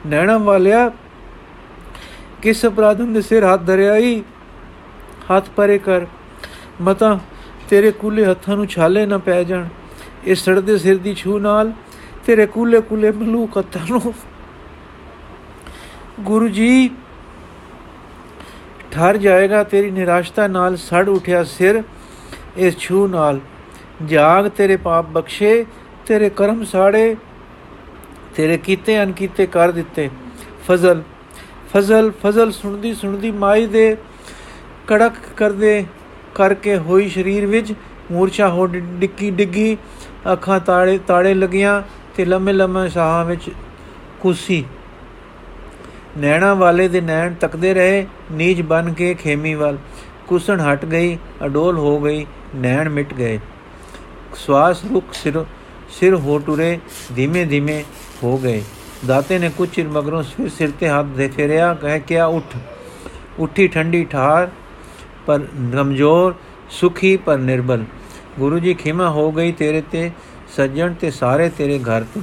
ਨੈਣਾ 0.06 0.38
ਵਾਲਿਆ 0.38 0.90
ਕਿਸ 2.42 2.64
ਅਪਰਾਧਨ 2.66 3.12
ਦੇ 3.12 3.22
ਸਿਰ 3.22 3.44
ਹੱਥ 3.44 3.62
ਧਰਿਆਈ? 3.66 4.22
ਹੱਥ 5.30 5.48
ਪਰੇ 5.56 5.78
ਕਰ। 5.78 6.06
ਮਤਾ, 6.80 7.18
ਤੇਰੇ 7.68 7.90
ਕੂਲੇ 7.90 8.24
ਹੱਥਾਂ 8.24 8.56
ਨੂੰ 8.56 8.66
ਛਾਲੇ 8.66 9.06
ਨਾ 9.06 9.18
ਪੈ 9.18 9.42
ਜਾਣ। 9.44 9.66
ਇਸ 10.24 10.44
ਸੜਦੇ 10.44 10.78
ਸਿਰ 10.78 10.98
ਦੀ 10.98 11.14
ਛੂ 11.14 11.38
ਨਾਲ 11.38 11.72
ਤੇਰੇ 12.26 12.46
ਕੂਲੇ 12.46 12.80
ਕੂਲੇ 12.80 13.10
ਮਲੂਕ 13.10 13.58
ਹੱਥਾਂ 13.58 13.86
ਨੂੰ। 13.90 14.14
ਗੁਰੂ 16.20 16.48
ਜੀ, 16.48 16.90
ਠਰ 18.90 19.16
ਜਾਏਗਾ 19.16 19.62
ਤੇਰੀ 19.64 19.90
ਨਿਰਾਸ਼ਤਾ 19.90 20.46
ਨਾਲ 20.46 20.76
ਸੜ 20.76 21.08
ਉਠਿਆ 21.08 21.44
ਸਿਰ 21.44 21.82
ਇਸ 22.56 22.78
ਛੂ 22.78 23.06
ਨਾਲ। 23.06 23.40
ਜਾਗ 24.06 24.48
ਤੇਰੇ 24.48 24.76
ਪਾਪ 24.76 25.06
ਬਖਸ਼ੇ, 25.06 25.66
ਤੇਰੇ 26.06 26.30
ਕਰਮ 26.30 26.64
ਸਾੜੇ, 26.64 27.16
ਤੇਰੇ 28.36 28.58
ਕੀਤੇ 28.58 29.02
ਅਨਕੀਤੇ 29.02 29.46
ਕਰ 29.46 29.70
ਦਿੱਤੇ। 29.70 30.10
ਫਜ਼ਲ 30.68 31.02
ਫਜ਼ਲ 31.72 32.10
ਫਜ਼ਲ 32.22 32.50
ਸੁਣਦੀ 32.52 32.94
ਸੁਣਦੀ 32.94 33.30
ਮਾਈ 33.30 33.66
ਦੇ 33.66 33.96
ਕੜਕ 34.86 35.12
ਕਰਦੇ 35.36 35.84
ਕਰਕੇ 36.34 36.76
ਹੋਈ 36.78 37.08
ਸਰੀਰ 37.08 37.46
ਵਿੱਚ 37.46 37.72
ਮੂਰਛਾ 38.12 38.48
ਹੋ 38.48 38.66
ਡਿੱਕੀ 38.66 39.30
ਡਿੱਗੀ, 39.30 39.76
ਅੱਖਾਂ 40.32 40.58
ਤਾੜੇ 40.60 40.98
ਤਾੜੇ 41.06 41.34
ਲੱਗੀਆਂ 41.34 41.82
ਤੇ 42.16 42.24
ਲੰਮੇ 42.24 42.52
ਲੰਮੇ 42.52 42.88
ਸਾਹਾਂ 42.88 43.24
ਵਿੱਚ 43.24 43.50
ਕੁਸੀ। 44.20 44.64
ਨੈਣਾ 46.18 46.52
ਵਾਲੇ 46.54 46.88
ਦੇ 46.88 47.00
ਨੈਣ 47.00 47.34
ਤੱਕਦੇ 47.34 47.72
ਰਹੇ 47.74 48.06
ਨੀਜ 48.32 48.62
ਬਨ 48.62 48.92
ਕੇ 48.92 49.14
ਖੇਮੀ 49.14 49.54
ਵੱਲ। 49.54 49.78
ਕੁਸਣ 50.28 50.60
ਹਟ 50.60 50.84
ਗਈ, 50.84 51.16
ਅਡੋਲ 51.44 51.78
ਹੋ 51.78 51.98
ਗਈ, 52.00 52.26
ਨੈਣ 52.56 52.88
ਮਿਟ 52.88 53.14
ਗਏ। 53.14 53.38
ਸਵਾਸ 54.36 54.84
ਰੁਕ 54.92 55.14
ਸਿਰ 55.14 55.44
ਸਿਰ 55.90 56.14
ਹੋ 56.16 56.38
ਟੁਰੇ, 56.38 56.78
ਧੀਮੇ 57.16 57.44
ਧੀਮੇ 57.44 57.82
ਹੋ 58.22 58.36
ਗਏ। 58.38 58.62
ਦਾਤੇ 59.06 59.38
ਨੇ 59.38 59.50
ਕੁਝ 59.56 59.68
ਚਿਰ 59.68 59.88
ਮਗਰੋਂ 59.88 60.22
ਫਿਰ 60.22 60.48
ਸਿਰ 60.48 60.70
ਤੇ 60.80 60.88
ਹੱਥ 60.88 61.06
ਦੇ 61.06 61.28
ਫੇਰਿਆ 61.28 61.74
ਕਹਿ 61.74 62.00
ਕਿਆ 62.00 62.26
ਉੱਠ। 62.26 62.56
ਉੱਠੀ 63.38 63.68
ਠੰਡੀ 63.68 64.04
ਠਾਰ 64.04 64.50
ਪਰ 65.26 65.38
ਕਮਜ਼ੋਰ 65.72 66.34
ਸੁਖੀ 66.70 67.16
ਪਰ 67.16 67.38
ਨਿਰਬਲ। 67.38 67.84
ਗੁਰੂ 68.38 68.58
ਜੀ, 68.58 68.74
ਖਿਮਾ 68.74 69.10
ਹੋ 69.10 69.32
ਗਈ 69.32 69.52
ਤੇਰੇ 69.52 69.80
ਤੇ, 69.80 70.10
ਸੱਜਣ 70.56 70.94
ਤੇ 70.94 71.10
ਸਾਰੇ 71.10 71.48
ਤੇਰੇ 71.48 71.78
ਘਰ 71.78 72.02
ਤੇ। 72.02 72.20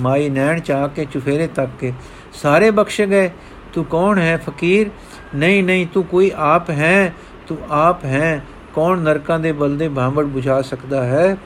ਮਾਈ 0.00 0.28
ਨੈਣ 0.28 0.60
ਚਾ 0.60 0.86
ਕੇ 0.86 1.04
ਚੁਫੇਰੇ 1.04 1.46
ਤੱਕ 1.46 1.70
ਕੇ। 1.80 1.92
ਸਾਰੇ 2.32 2.70
ਬਖਸ਼ 2.70 3.00
ਗਏ। 3.00 3.30
ਤੂੰ 3.72 3.84
ਕੌਣ 3.84 4.18
ਹੈ 4.18 4.36
ਫਕੀਰ? 4.36 4.90
ਨਹੀਂ 5.34 5.64
ਨਹੀਂ, 5.64 5.86
ਤੂੰ 5.86 6.04
ਕੋਈ 6.04 6.30
ਆਪ 6.36 6.70
ਹੈ? 6.70 7.14
ਤੂੰ 7.46 7.58
ਆਪ 7.70 8.04
ਹੈ? 8.04 8.44
ਕੌਣ 8.74 8.98
ਨਰਕਾਂ 8.98 9.38
ਦੇ 9.38 9.52
ਬਲਦੇ 9.52 9.88
ਭਾਂਵੜ 9.88 10.24
ਬੁਝਾ 10.24 10.62
ਸਕਦਾ 10.62 11.04
ਹੈ? 11.04 11.36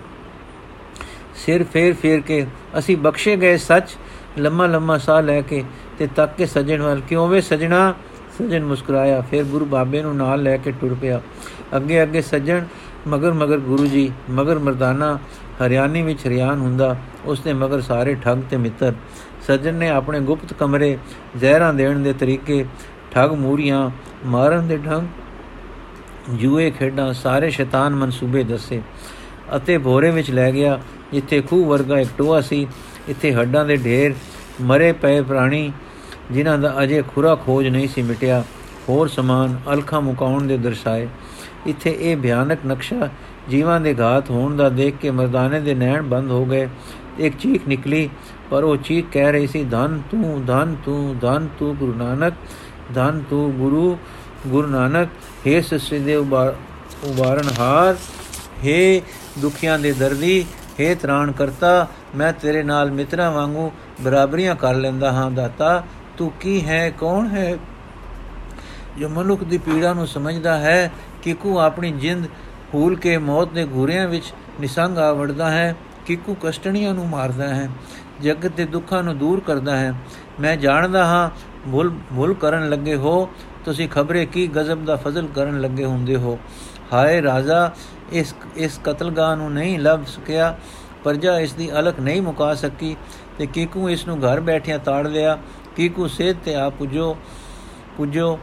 ਸਿਰ 1.34 1.64
ਫੇਰ 1.64 1.94
ਫੇਰ 1.94 2.20
ਕੇ, 2.20 2.46
ਅਸੀਂ 2.78 2.96
ਬਖਸ਼ੇ 2.96 3.36
ਗਏ 3.36 3.56
ਸੱਚ। 3.56 3.96
ਲੰਮਾ 4.38 4.66
ਲੰਮਾ 4.66 4.98
ਸਾਹ 4.98 5.22
ਲੈ 5.22 5.40
ਕੇ 5.40 5.64
ਤੇ 5.98 6.06
ਤੱਕ 6.06 6.36
ਕੇ 6.36 6.46
ਸਜਣ 6.46 6.82
ਵੱਲ 6.82 7.00
ਕਿਉਂ 7.00 7.28
ਵੇ 7.28 7.40
ਸਜਣਾ? 7.40 7.94
ਸਜਣ 8.38 8.64
ਮੁਸਕਰਾਇਆ, 8.64 9.20
ਫਿਰ 9.20 9.44
ਗੁਰੂ 9.44 9.64
ਬਾਬੇ 9.64 10.02
ਨੂੰ 10.02 10.16
ਨਾਲ 10.16 10.42
ਲੈ 10.42 10.56
ਕੇ 10.56 10.70
ਟੁਰ 10.70 10.94
ਪਿਆ। 10.94 11.20
ਅੱਗੇ 11.76 12.02
ਅੱਗੇ 12.02 12.22
ਸਜਣ, 12.22 12.64
ਮਗਰ 13.08 13.32
ਮਗਰ 13.32 13.58
ਗੁਰੂ 13.58 13.86
ਜੀ, 13.86 14.10
ਮਗਰ 14.30 14.58
ਮਰਦਾਨਾ, 14.58 15.18
ਹਰਿਆਣੀ 15.64 16.02
ਵਿੱਚ 16.02 16.26
ਹਰਿਆਨ 16.26 16.60
ਹੁੰਦਾ 16.60 16.96
ਉਸਨੇ 17.24 17.52
ਮਗਰ 17.52 17.80
ਸਾਰੇ 17.80 18.14
ਠੱਗ 18.14 18.38
ਤੇ 18.50 18.56
ਮਿੱਤਰ। 18.56 18.94
ਸਜਣ 19.46 19.74
ਨੇ 19.74 19.88
ਆਪਣੇ 19.88 20.20
ਗੁਪਤ 20.20 20.52
ਕਮਰੇ 20.52 20.98
ਜ਼ਹਿਰਾਂ 21.36 21.72
ਦੇਣ 21.74 21.98
ਦੇ 21.98 22.12
ਤਰੀਕੇ, 22.12 22.64
ਠੱਗ 23.10 23.32
ਮੂਰੀਆਂ 23.32 23.90
ਮਾਰਨ 24.26 24.68
ਦੇ 24.68 24.76
ਢੰਗ, 24.76 25.08
ਜੂਏ 26.30 26.70
ਖੇਡਾਂ, 26.70 27.12
ਸਾਰੇ 27.12 27.50
ਸ਼ੈਤਾਨ 27.50 27.94
ਮਨਸੂਬੇ 27.94 28.42
ਦੱਸੇ 28.44 28.80
ਅਤੇ 29.56 29.78
ਭੋਰੇ 29.78 30.10
ਵਿੱਚ 30.10 30.30
ਲੈ 30.30 30.50
ਗਿਆ, 30.52 30.78
ਜਿੱਥੇ 31.12 31.40
ਖੂਹ 31.40 31.66
ਵਰਗਾ 31.66 31.98
ਇੱਕ 32.00 32.10
ਟੋਆ 32.18 32.40
ਸੀ 32.40 32.66
ਇੱਥੇ 33.08 33.32
ਹੱਡਾਂ 33.34 33.64
ਦੇ 33.64 33.76
ਢੇਰ 33.76 34.14
ਮਰੇ 34.60 34.92
ਪਏ 34.92 35.20
ਪ੍ਰਾਣੀ, 35.22 35.72
ਜਿਨ੍ਹਾਂ 36.32 36.58
ਦਾ 36.58 36.74
ਅਜੇ 36.82 37.02
ਖੁਰਾ 37.14 37.34
ਖੋਜ 37.36 37.66
ਨਹੀਂ 37.68 37.88
ਸੀ 37.88 38.02
ਮਿਟਿਆ, 38.02 38.42
ਹੋਰ 38.88 39.08
ਸਮਾਨ 39.08 39.58
ਅਲਖਾ 39.72 40.00
ਮੁਕਾਉਣ 40.00 40.46
ਦੇ 40.46 40.56
ਦਰਸਾਏ। 40.58 41.08
ਇੱਥੇ 41.66 41.96
ਇਹ 42.00 42.16
ਭਿਆਨਕ 42.16 42.66
ਨਕਸ਼ਾ 42.66 43.08
ਜੀਵਾਂ 43.50 43.80
ਦੇ 43.80 43.94
ਘਾਤ 44.00 44.30
ਹੋਣ 44.30 44.56
ਦਾ 44.56 44.68
ਦੇਖ 44.68 44.96
ਕੇ 44.96 45.10
ਮਰਦਾਨੇ 45.10 45.60
ਦੇ 45.60 45.74
ਨੈਣ 45.74 46.02
ਬੰਦ 46.02 46.30
ਹੋ 46.30 46.44
ਗਏ। 46.44 46.68
ਇੱਕ 47.18 47.36
ਚੀਖ 47.36 47.66
ਨਿਕਲੀ, 47.68 48.08
ਪਰ 48.50 48.64
ਉਹ 48.64 48.76
ਚੀਖ 48.76 49.06
ਕਹਿ 49.12 49.32
ਰਹੀ 49.32 49.46
ਸੀ, 49.46 49.64
ਧਨ 49.64 50.00
ਤੂੰ 50.10 50.44
ਧਨ 50.46 50.74
ਤੂੰ 50.84 51.18
ਧਨ 51.20 51.48
ਤੂੰ 51.58 51.74
ਗੁਰੂ 51.76 51.94
ਨਾਨਕ, 51.94 52.34
ਧਨ 52.94 53.22
ਤੂੰ 53.30 53.52
ਗੁਰੂ 53.52 53.96
ਗੁਰੂ 54.48 54.68
ਨਾਨਕ 54.68 55.08
हे 55.46 55.62
ਸ੍ਰਿਸ਼ਟੀ 55.62 55.98
ਦੇ 55.98 56.14
ਉਬਾਰਨ 56.16 57.48
ਹਾਰ 57.58 57.96
हे 58.64 59.02
ਦੁਖੀਆਂ 59.38 59.78
ਦੇ 59.78 59.92
ਦਰਦੀ 59.92 60.44
हे 60.72 60.96
ਤਰਾਣ 61.00 61.32
ਕਰਤਾ, 61.32 61.86
ਮੈਂ 62.16 62.32
ਤੇਰੇ 62.32 62.62
ਨਾਲ 62.62 62.90
ਮਿੱਤਰਾਂ 62.90 63.30
ਵਾਂਗੂ 63.32 63.70
ਬਰਾਬਰੀਆਂ 64.00 64.54
ਕਰ 64.54 64.74
ਲੈਂਦਾ 64.74 65.12
ਹਾਂ 65.12 65.30
ਦਾਤਾ। 65.30 65.82
ਤੂੰ 66.18 66.30
ਕੀ 66.40 66.64
ਹੈ, 66.64 66.90
ਕੌਣ 66.90 67.28
ਹੈ? 67.28 67.56
ਜੋ 68.98 69.08
ਮਨੁੱਖ 69.08 69.44
ਦੀ 69.44 69.58
ਪੀੜਾ 69.58 69.92
ਨੂੰ 69.94 70.06
ਸਮਝਦਾ 70.06 70.58
ਹੈ 70.58 70.90
ਕਿਕੂ 71.22 71.58
ਆਪਣੀ 71.58 71.90
ਜਿੰਦ 71.92 72.26
ਭੂਲ 72.72 72.96
ਕੇ 72.96 73.16
ਮੌਤ 73.18 73.52
ਦੇ 73.52 73.66
ਘੂਰਿਆਂ 73.66 74.08
ਵਿੱਚ 74.08 74.32
ਨਿਸੰਗ 74.60 74.98
ਆ 74.98 75.12
ਵੜਦਾ 75.12 75.50
ਹੈ 75.50 75.74
ਕਿਕੂ 76.06 76.36
ਕਸ਼ਟਣੀਆਂ 76.42 76.94
ਨੂੰ 76.94 77.08
ਮਾਰਦਾ 77.08 77.48
ਹੈ, 77.48 77.68
ਜਗਤ 78.22 78.52
ਦੇ 78.52 78.64
ਦੁੱਖਾਂ 78.64 79.02
ਨੂੰ 79.02 79.16
ਦੂਰ 79.18 79.40
ਕਰਦਾ 79.40 79.76
ਹੈ। 79.76 79.94
ਮੈਂ 80.40 80.56
ਜਾਣਦਾ 80.56 81.04
ਹਾਂ, 81.04 81.30
ਭੁੱਲ 81.70 81.90
ਭੁੱਲ 82.16 82.34
ਕਰਨ 82.34 82.68
ਲੱਗੇ 82.70 82.96
ਹੋ, 82.96 83.28
ਤੁਸੀਂ 83.64 83.88
ਖਬਰੇ 83.88 84.24
ਕੀ 84.26 84.46
ਗਜ਼ਬ 84.56 84.84
ਦਾ 84.84 84.96
ਫਜ਼ਲ 84.96 85.26
ਕਰਨ 85.34 85.60
ਲੱਗੇ 85.60 85.84
ਹੁੰਦੇ 85.84 86.16
ਹੋ? 86.16 86.38
ਹਾਏ 86.92 87.22
ਰਾਜਾ 87.22 87.70
ਇਸ 88.12 88.34
ਇਸ 88.56 88.78
ਕਤਲਗਾਹ 88.84 89.36
ਨੂੰ 89.36 89.52
ਨਹੀਂ 89.52 89.78
ਲੱਭ 89.78 90.04
ਸਕਿਆ, 90.06 90.56
ਪਰਜਾ 91.04 91.38
ਇਸ 91.38 91.52
ਦੀ 91.52 91.70
ਅਲਖ 91.72 92.00
ਨਹੀਂ 92.00 92.22
ਮੁਕਾ 92.22 92.54
ਸਕੀ 92.54 92.96
ਤੇ 93.38 93.46
ਕਿਕੂ 93.46 93.88
ਇਸ 93.90 94.06
ਨੂੰ 94.06 94.18
ਘਰ 94.18 94.40
ਬੈਠਿਆਂ 94.40 94.78
ਤਾੜ 94.78 95.06
ਲਿਆ। 95.06 95.38
ਕਿਕੂ 95.76 96.06
ਸੇਧ 96.08 96.36
ਤੇ 96.44 96.54
ਆ 96.54 96.68
ਪੁਜੋ 96.70 97.16
ਪੁਜੋ। 97.96 98.38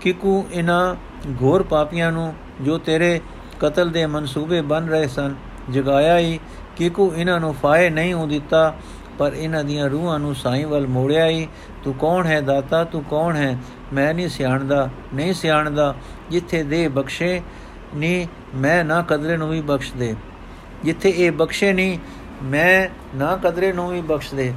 ਕਿਕੂ 0.00 0.44
ਇਨਾ 0.52 0.96
ਘੋਰ 1.42 1.62
ਪਾਪੀਆਂ 1.62 2.10
ਨੂੰ 2.12 2.32
ਜੋ 2.62 2.78
ਤੇਰੇ 2.78 3.20
ਕਤਲ 3.60 3.90
ਦੇ 3.90 4.06
ਮਨਸੂਬੇ 4.06 4.60
ਬਨ 4.62 4.88
ਰਹੇ 4.88 5.08
ਸਨ, 5.08 5.34
ਜਗਾਇਆ 5.70 6.18
ਹੀ 6.18 6.38
ਕਿਕੂ 6.76 7.12
ਇਹਨਾਂ 7.16 7.40
ਨੂੰ 7.40 7.54
ਫਾਇ 7.54 7.90
ਨਹੀਂ 7.90 8.14
ਹੋ 8.14 8.26
ਦਿੱਤਾ, 8.26 8.74
ਪਰ 9.18 9.32
ਇਹਨਾਂ 9.32 9.64
ਦੀਆਂ 9.64 9.88
ਰੂਹਾਂ 9.90 10.18
ਨੂੰ 10.18 10.34
ਸਾਈਂ 10.34 10.66
ਵੱਲ 10.66 10.86
ਮੋੜਿਆ 10.86 11.26
ਹੀ 11.26 11.48
ਤੂੰ 11.84 11.94
ਕੌਣ 11.94 12.26
ਹੈ 12.26 12.40
ਦਾਤਾ? 12.40 12.84
ਤੂੰ 12.84 13.02
ਕੌਣ 13.04 13.36
ਹੈ? 13.36 13.58
ਮੈਂ 13.92 14.12
ਨਹੀਂ 14.14 14.28
ਸਿਆਣਦਾ 14.28 14.88
ਨਹੀਂ 15.14 15.32
ਸਿਆਣਦਾ। 15.34 15.94
ਜਿੱਥੇ 16.30 16.62
ਦੇ 16.62 16.86
ਬਖਸ਼ੇ 16.88 17.40
ਨਹੀਂ 17.94 18.26
ਮੈਂ 18.54 18.84
ਨਾ 18.84 19.00
ਕਦਰੇ 19.08 19.36
ਨੂੰ 19.36 19.48
ਵੀ 19.48 19.60
ਬਖਸ਼ 19.60 19.92
ਦੇ 19.94 20.14
ਜਿੱਥੇ 20.84 21.08
ਇਹ 21.10 21.32
ਬਖਸ਼ੇ 21.32 21.72
ਨਹੀਂ 21.72 21.98
ਮੈਂ 22.44 22.88
ਨਾ 23.16 23.36
ਕਦਰੇ 23.36 23.72
ਨੂੰ 23.72 23.88
ਵੀ 23.90 24.00
ਬਖਸ਼ 24.00 24.34
ਦੇ 24.34 24.52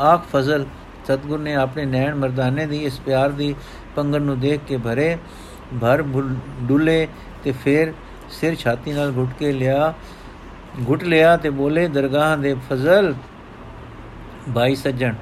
ਆਖ 0.00 0.26
ਫਜ਼ਲ, 0.32 0.64
ਸਤਗੁਰ 1.06 1.38
ਨੇ 1.38 1.54
ਆਪਣੇ 1.54 1.84
ਨੈਣ 1.84 2.14
ਮਰਦਾਨੇ 2.14 2.66
ਦੀ, 2.66 2.78
ਇਸ 2.78 3.00
ਪਿਆਰ 3.00 3.30
ਦੀ 3.30 3.54
ਪੰਗਨ 3.96 4.22
ਨੂੰ 4.22 4.38
ਦੇਖ 4.40 4.60
ਕੇ 4.68 4.76
ਭਰੇ। 4.76 5.16
ਭਰ 5.80 6.02
ਡੁੱਲੇ 6.62 7.06
ਤੇ 7.44 7.52
ਫਿਰ 7.64 7.92
ਸਿਰ 8.30 8.54
ਛਾਤੀ 8.54 8.92
ਨਾਲ 8.92 9.12
ਘੁੱਟ 9.16 9.32
ਕੇ 9.38 9.52
ਲਿਆ, 9.52 9.92
ਘੁੱਟ 10.88 11.02
ਲਿਆ 11.04 11.36
ਤੇ 11.36 11.50
ਬੋਲੇ, 11.50 11.86
ਦਰਗਾਹ 11.88 12.36
ਦੇ 12.36 12.54
ਫਜ਼ਲ, 12.70 13.14
ਭਾਈ 14.54 14.74
ਸੱਜਣ, 14.76 15.14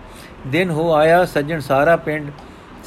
ਦਿਨ 0.46 0.70
ਹੋ 0.70 0.92
ਆਇਆ 0.94 1.24
ਸੱਜਣ, 1.26 1.60
ਸਾਰਾ 1.60 1.96
ਪਿੰਡ, 1.96 2.30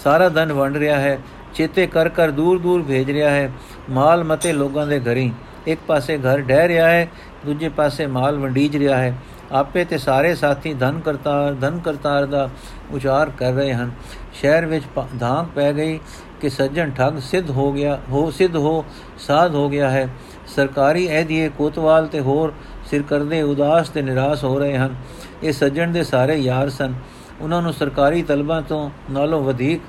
ਸਾਰਾ 0.03 0.29
ਧਨ 0.29 0.51
ਵੰਡ 0.53 0.77
ਰਿਹਾ 0.77 0.99
ਹੈ। 0.99 1.17
ਚੇਤੇ 1.55 1.87
ਕਰ 1.87 2.09
ਕਰ 2.09 2.31
ਦੂਰ 2.31 2.59
ਦੂਰ 2.59 2.83
ਭੇਜ 2.83 3.11
ਰਿਹਾ 3.11 3.29
ਹੈ। 3.29 3.51
ਮਾਲ 3.89 4.23
ਮਤੇ 4.23 4.53
ਲੋਕਾਂ 4.53 4.87
ਦੇ 4.87 4.99
ਘਰੀ। 4.99 5.31
ਇੱਕ 5.67 5.79
ਪਾਸੇ 5.87 6.17
ਘਰ 6.17 6.39
ਡਹਿ 6.39 6.67
ਰਿਹਾ 6.67 6.87
ਹੈ, 6.89 7.07
ਦੂਜੇ 7.45 7.69
ਪਾਸੇ 7.69 8.05
ਮਾਲ 8.07 8.37
ਵੰਡੀਜ 8.39 8.77
ਰਿਹਾ 8.77 8.97
ਹੈ। 8.97 9.15
ਆਪੇ 9.51 9.83
ਤੇ 9.85 9.97
ਸਾਰੇ 9.97 10.33
ਸਾਥੀ 10.35 10.73
ਧਨ 10.73 10.99
ਕਰਤਾਰ 10.99 11.53
ਧਨ 11.53 11.79
ਕਰਤਾਰ 11.79 12.25
ਦਾ 12.25 12.49
ਉਚਾਰ 12.91 13.29
ਕਰ 13.29 13.51
ਰਹੇ 13.51 13.73
ਹਨ। 13.73 13.91
ਸ਼ਹਿਰ 14.33 14.65
ਵਿੱਚ 14.65 14.85
ਧਾਂਕ 15.19 15.47
ਪੈ 15.55 15.71
ਗਈ 15.73 15.99
ਕਿ 16.41 16.49
ਸੱਜਣ 16.49 16.89
ਠੱਗ 16.89 17.17
ਸਿੱਧ 17.17 17.49
ਹੋ 17.49 17.71
ਗਿਆ, 17.71 17.99
ਹੋ, 18.09 18.31
ਸਿੱਧ 18.31 18.55
ਹੋ, 18.55 18.85
ਸਾਧ 19.19 19.55
ਹੋ 19.55 19.69
ਗਿਆ 19.69 19.89
ਹੈ। 19.89 20.07
ਸਰਕਾਰੀ 20.55 21.07
ਅਹਦੀਏ 21.09 21.49
ਕੋਤਵਾਲ 21.49 22.07
ਤੇ 22.07 22.19
ਹੋਰ 22.19 22.53
ਸਿਰ 22.89 23.01
ਕਰਦੇ 23.01 23.41
ਉਦਾਸ 23.41 23.89
ਤੇ 23.89 24.01
ਨਿਰਾਸ਼ 24.01 24.43
ਹੋ 24.43 24.57
ਰਹੇ 24.59 24.77
ਹਨ। 24.77 24.95
ਇਹ 25.43 25.53
ਸੱਜਣ 25.53 25.91
ਦੇ 25.91 26.03
ਸਾਰੇ 26.03 26.35
ਯਾਰ 26.35 26.69
ਸਨ। 26.69 26.93
ਉਹਨਾਂ 27.41 27.61
ਨੂੰ 27.61 27.73
ਸਰਕਾਰੀ 27.73 28.21
ਤਲਬਾਂ 28.23 28.61
ਤੋਂ 28.61 28.89
ਨਾਲੋਂ 29.11 29.41
ਵਧੇਕ 29.41 29.81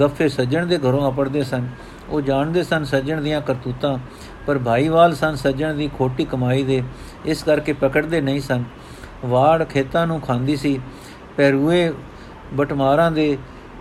ਗੱਫੇ 0.00 0.28
ਸੱਜਣ 0.28 0.66
ਦੇ 0.66 0.78
ਘਰੋਂ 0.78 1.06
ਆਪੜਦੇ 1.06 1.42
ਸਨ। 1.42 1.68
ਉਹ 2.08 2.20
ਜਾਣਦੇ 2.20 2.62
ਸਨ 2.62 2.84
ਸੱਜਣ 2.84 3.20
ਦੀਆਂ 3.20 3.40
ਕਰਤੂਤਾਂ, 3.40 3.98
ਪਰ 4.46 4.58
ਭਾਈਵਾਲ 4.58 5.14
ਸਨ 5.14 5.34
ਸੱਜਣ 5.34 5.74
ਦੀ 5.74 5.90
ਖੋਟੀ 5.98 6.24
ਕਮਾਈ 6.24 6.62
ਦੇ, 6.62 6.82
ਇਸ 7.26 7.42
ਕਰਕੇ 7.42 7.72
ਪਕੜਦੇ 7.72 8.20
ਨਹੀਂ 8.20 8.40
ਸਨ। 8.40 8.64
ਵਾੜ 9.24 9.64
ਖੇਤਾਂ 9.64 10.06
ਨੂੰ 10.06 10.20
ਖਾਂਦੀ 10.20 10.56
ਸੀ। 10.56 10.78
ਪੈਰੂਏ 11.36 11.92
ਬਟਮਾਰਾਂ 12.54 13.10
ਦੇ 13.10 13.36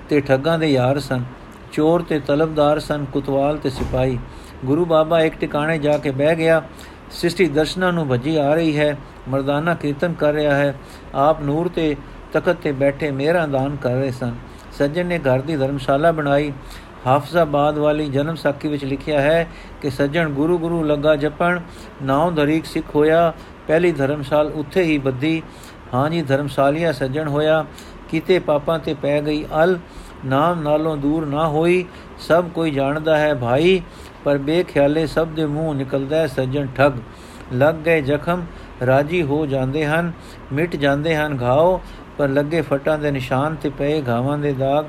ਤੇ 0.09 0.19
ਠੱਗਾਂ 0.21 0.57
ਦੇ 0.59 0.67
ਯਾਰ 0.67 0.99
ਸਨ। 0.99 1.23
ਚੋਰ 1.71 2.01
ਤੇ 2.01 2.19
ਤਲਬਦਾਰ 2.19 2.79
ਸਨ, 2.79 3.05
ਕੁਤਵਾਲ 3.05 3.57
ਤੇ 3.57 3.69
ਸਿਪਾਈ 3.69 4.17
ਗੁਰੂ 4.65 4.85
ਬਾਬਾ 4.85 5.21
ਇੱਕ 5.21 5.35
ਟਿਕਾਣੇ 5.35 5.77
ਜਾ 5.77 5.97
ਕੇ 5.97 6.11
ਬਹਿ 6.11 6.35
ਗਿਆ। 6.35 6.61
ਸ੍ਰਿਸ਼ਟੀ 7.11 7.45
ਦਰਸ਼ਨਾਂ 7.47 7.91
ਨੂੰ 7.93 8.07
ਭੱਜੀ 8.07 8.35
ਆ 8.35 8.53
ਰਹੀ 8.53 8.77
ਹੈ। 8.79 8.97
ਮਰਦਾਨਾ 9.29 9.73
ਕੀਰਤਨ 9.73 10.13
ਕਰ 10.13 10.33
ਰਿਹਾ 10.33 10.55
ਹੈ। 10.55 10.75
ਆਪ 11.15 11.41
ਨੂਰ 11.41 11.67
ਤੇ 11.67 11.95
ਤਖਤ 12.33 12.57
ਤੇ 12.63 12.71
ਬੈਠੇ 12.71 13.11
ਮੇਰਾ 13.11 13.45
ਦਾਨ 13.45 13.75
ਕਰ 13.75 13.91
ਰਹੇ 13.91 14.11
ਸਨ। 14.11 14.35
ਸੱਜਣ 14.81 15.05
ਨੇ 15.05 15.17
ਘਰ 15.19 15.41
ਦੀ 15.41 15.55
ਧਰਮਸ਼ਾਲਾ 15.55 16.11
ਬਣਾਈ। 16.11 16.51
ਹਾਫਜ਼ਾਬਾਦ 17.07 17.77
ਵਾਲੀ 17.77 18.07
ਜਨਮ 18.09 18.35
ਸਾਖੀ 18.35 18.67
ਵਿੱਚ 18.67 18.85
ਲਿਖਿਆ 18.85 19.19
ਹੈ 19.21 19.47
ਕਿ 19.81 19.89
ਸੱਜਣ 19.89 20.29
ਗੁਰੂ 20.29 20.57
ਗੁਰੂ 20.57 20.83
ਲੱਗਾ 20.83 21.15
ਜਪਣ, 21.15 21.59
ਨਾਉ 22.03 22.31
ਧਰੀਕ 22.31 22.65
ਸਿੱਖ 22.65 22.95
ਹੋਇਆ, 22.95 23.33
ਪਹਿਲੀ 23.67 23.91
ਧਰਮਸ਼ਾਲ 23.91 24.51
ਉੱਥੇ 24.55 24.83
ਹੀ 24.83 24.97
ਬੱਦੀ 24.97 25.41
ਹਾਂ 25.93 26.09
ਜੀ, 26.09 26.21
ਧਰਮਸ਼ਾਲੀਆ 26.21 26.91
ਸੱਜਣ 26.91 27.27
ਹੋਇਆ, 27.27 27.65
ਕਿਤੇ 28.09 28.39
ਪਾਪਾਂ 28.39 28.79
ਤੇ 28.79 28.93
ਪੈ 28.93 29.21
ਗਈ 29.21 29.45
ਅਲ, 29.63 29.77
ਨਾਮ 30.25 30.61
ਨਾਲੋਂ 30.61 30.97
ਦੂਰ 30.97 31.25
ਨਾ 31.25 31.47
ਹੋਈ, 31.47 31.85
ਸਭ 32.19 32.49
ਕੋਈ 32.49 32.71
ਜਾਣਦਾ 32.71 33.17
ਹੈ 33.17 33.33
ਭਾਈ, 33.35 33.81
ਪਰ 34.23 34.37
ਬੇਖਿਆਲੇ 34.37 35.07
ਸਭ 35.07 35.27
ਦੇ 35.27 35.45
ਮੂੰਹ 35.45 35.73
ਨਿਕਲਦਾ 35.75 36.17
ਹੈ 36.17 36.27
ਸੱਜਣ 36.27 36.67
ਠੱਗ। 36.75 36.93
ਲੱਗ 37.53 37.75
ਗਏ 37.75 38.01
ਜ਼ਖਮ, 38.01 38.45
ਰਾਜੀ 38.85 39.21
ਹੋ 39.21 39.45
ਜਾਂਦੇ 39.45 39.85
ਹਨ, 39.85 40.11
ਮਿਟ 40.53 40.75
ਜਾਂਦੇ 40.75 41.15
ਹਨ 41.15 41.37
ਘਾਉ 41.41 41.79
ਪਰ 42.17 42.27
ਲੱਗੇ 42.27 42.61
ਫਟਾਂ 42.61 42.97
ਦੇ 42.97 43.11
ਨਿਸ਼ਾਨ 43.11 43.55
ਤੇ 43.55 43.69
ਪਏ 43.69 44.03
ਘਾਵਾਂ 44.07 44.37
ਦੇ 44.37 44.53
ਦਾਗ 44.53 44.85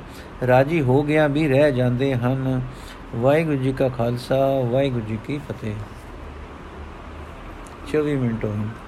ਰਾਜੀ 0.47 0.81
ਹੋ 0.81 1.03
ਗਿਆ 1.03 1.27
ਵੀ 1.27 1.49
ਰਹਿ 1.49 1.73
ਜਾਂਦੇ 1.73 2.15
ਹਨ। 2.15 2.61
ਵਾਹਿਗੁਰੂ 3.17 3.57
ਜੀ 3.57 3.73
ਕਾ 3.73 3.89
ਖਾਲਸਾ, 3.89 4.61
ਵਾਹਿਗੁਰੂ 4.61 5.05
ਜੀ 5.07 5.19
ਕੀ 5.27 5.41
ਫਤਿਹ। 5.49 5.75
24 7.89 8.17
ਮਿੰਟ 8.17 8.45
ਹੋਏ। 8.45 8.82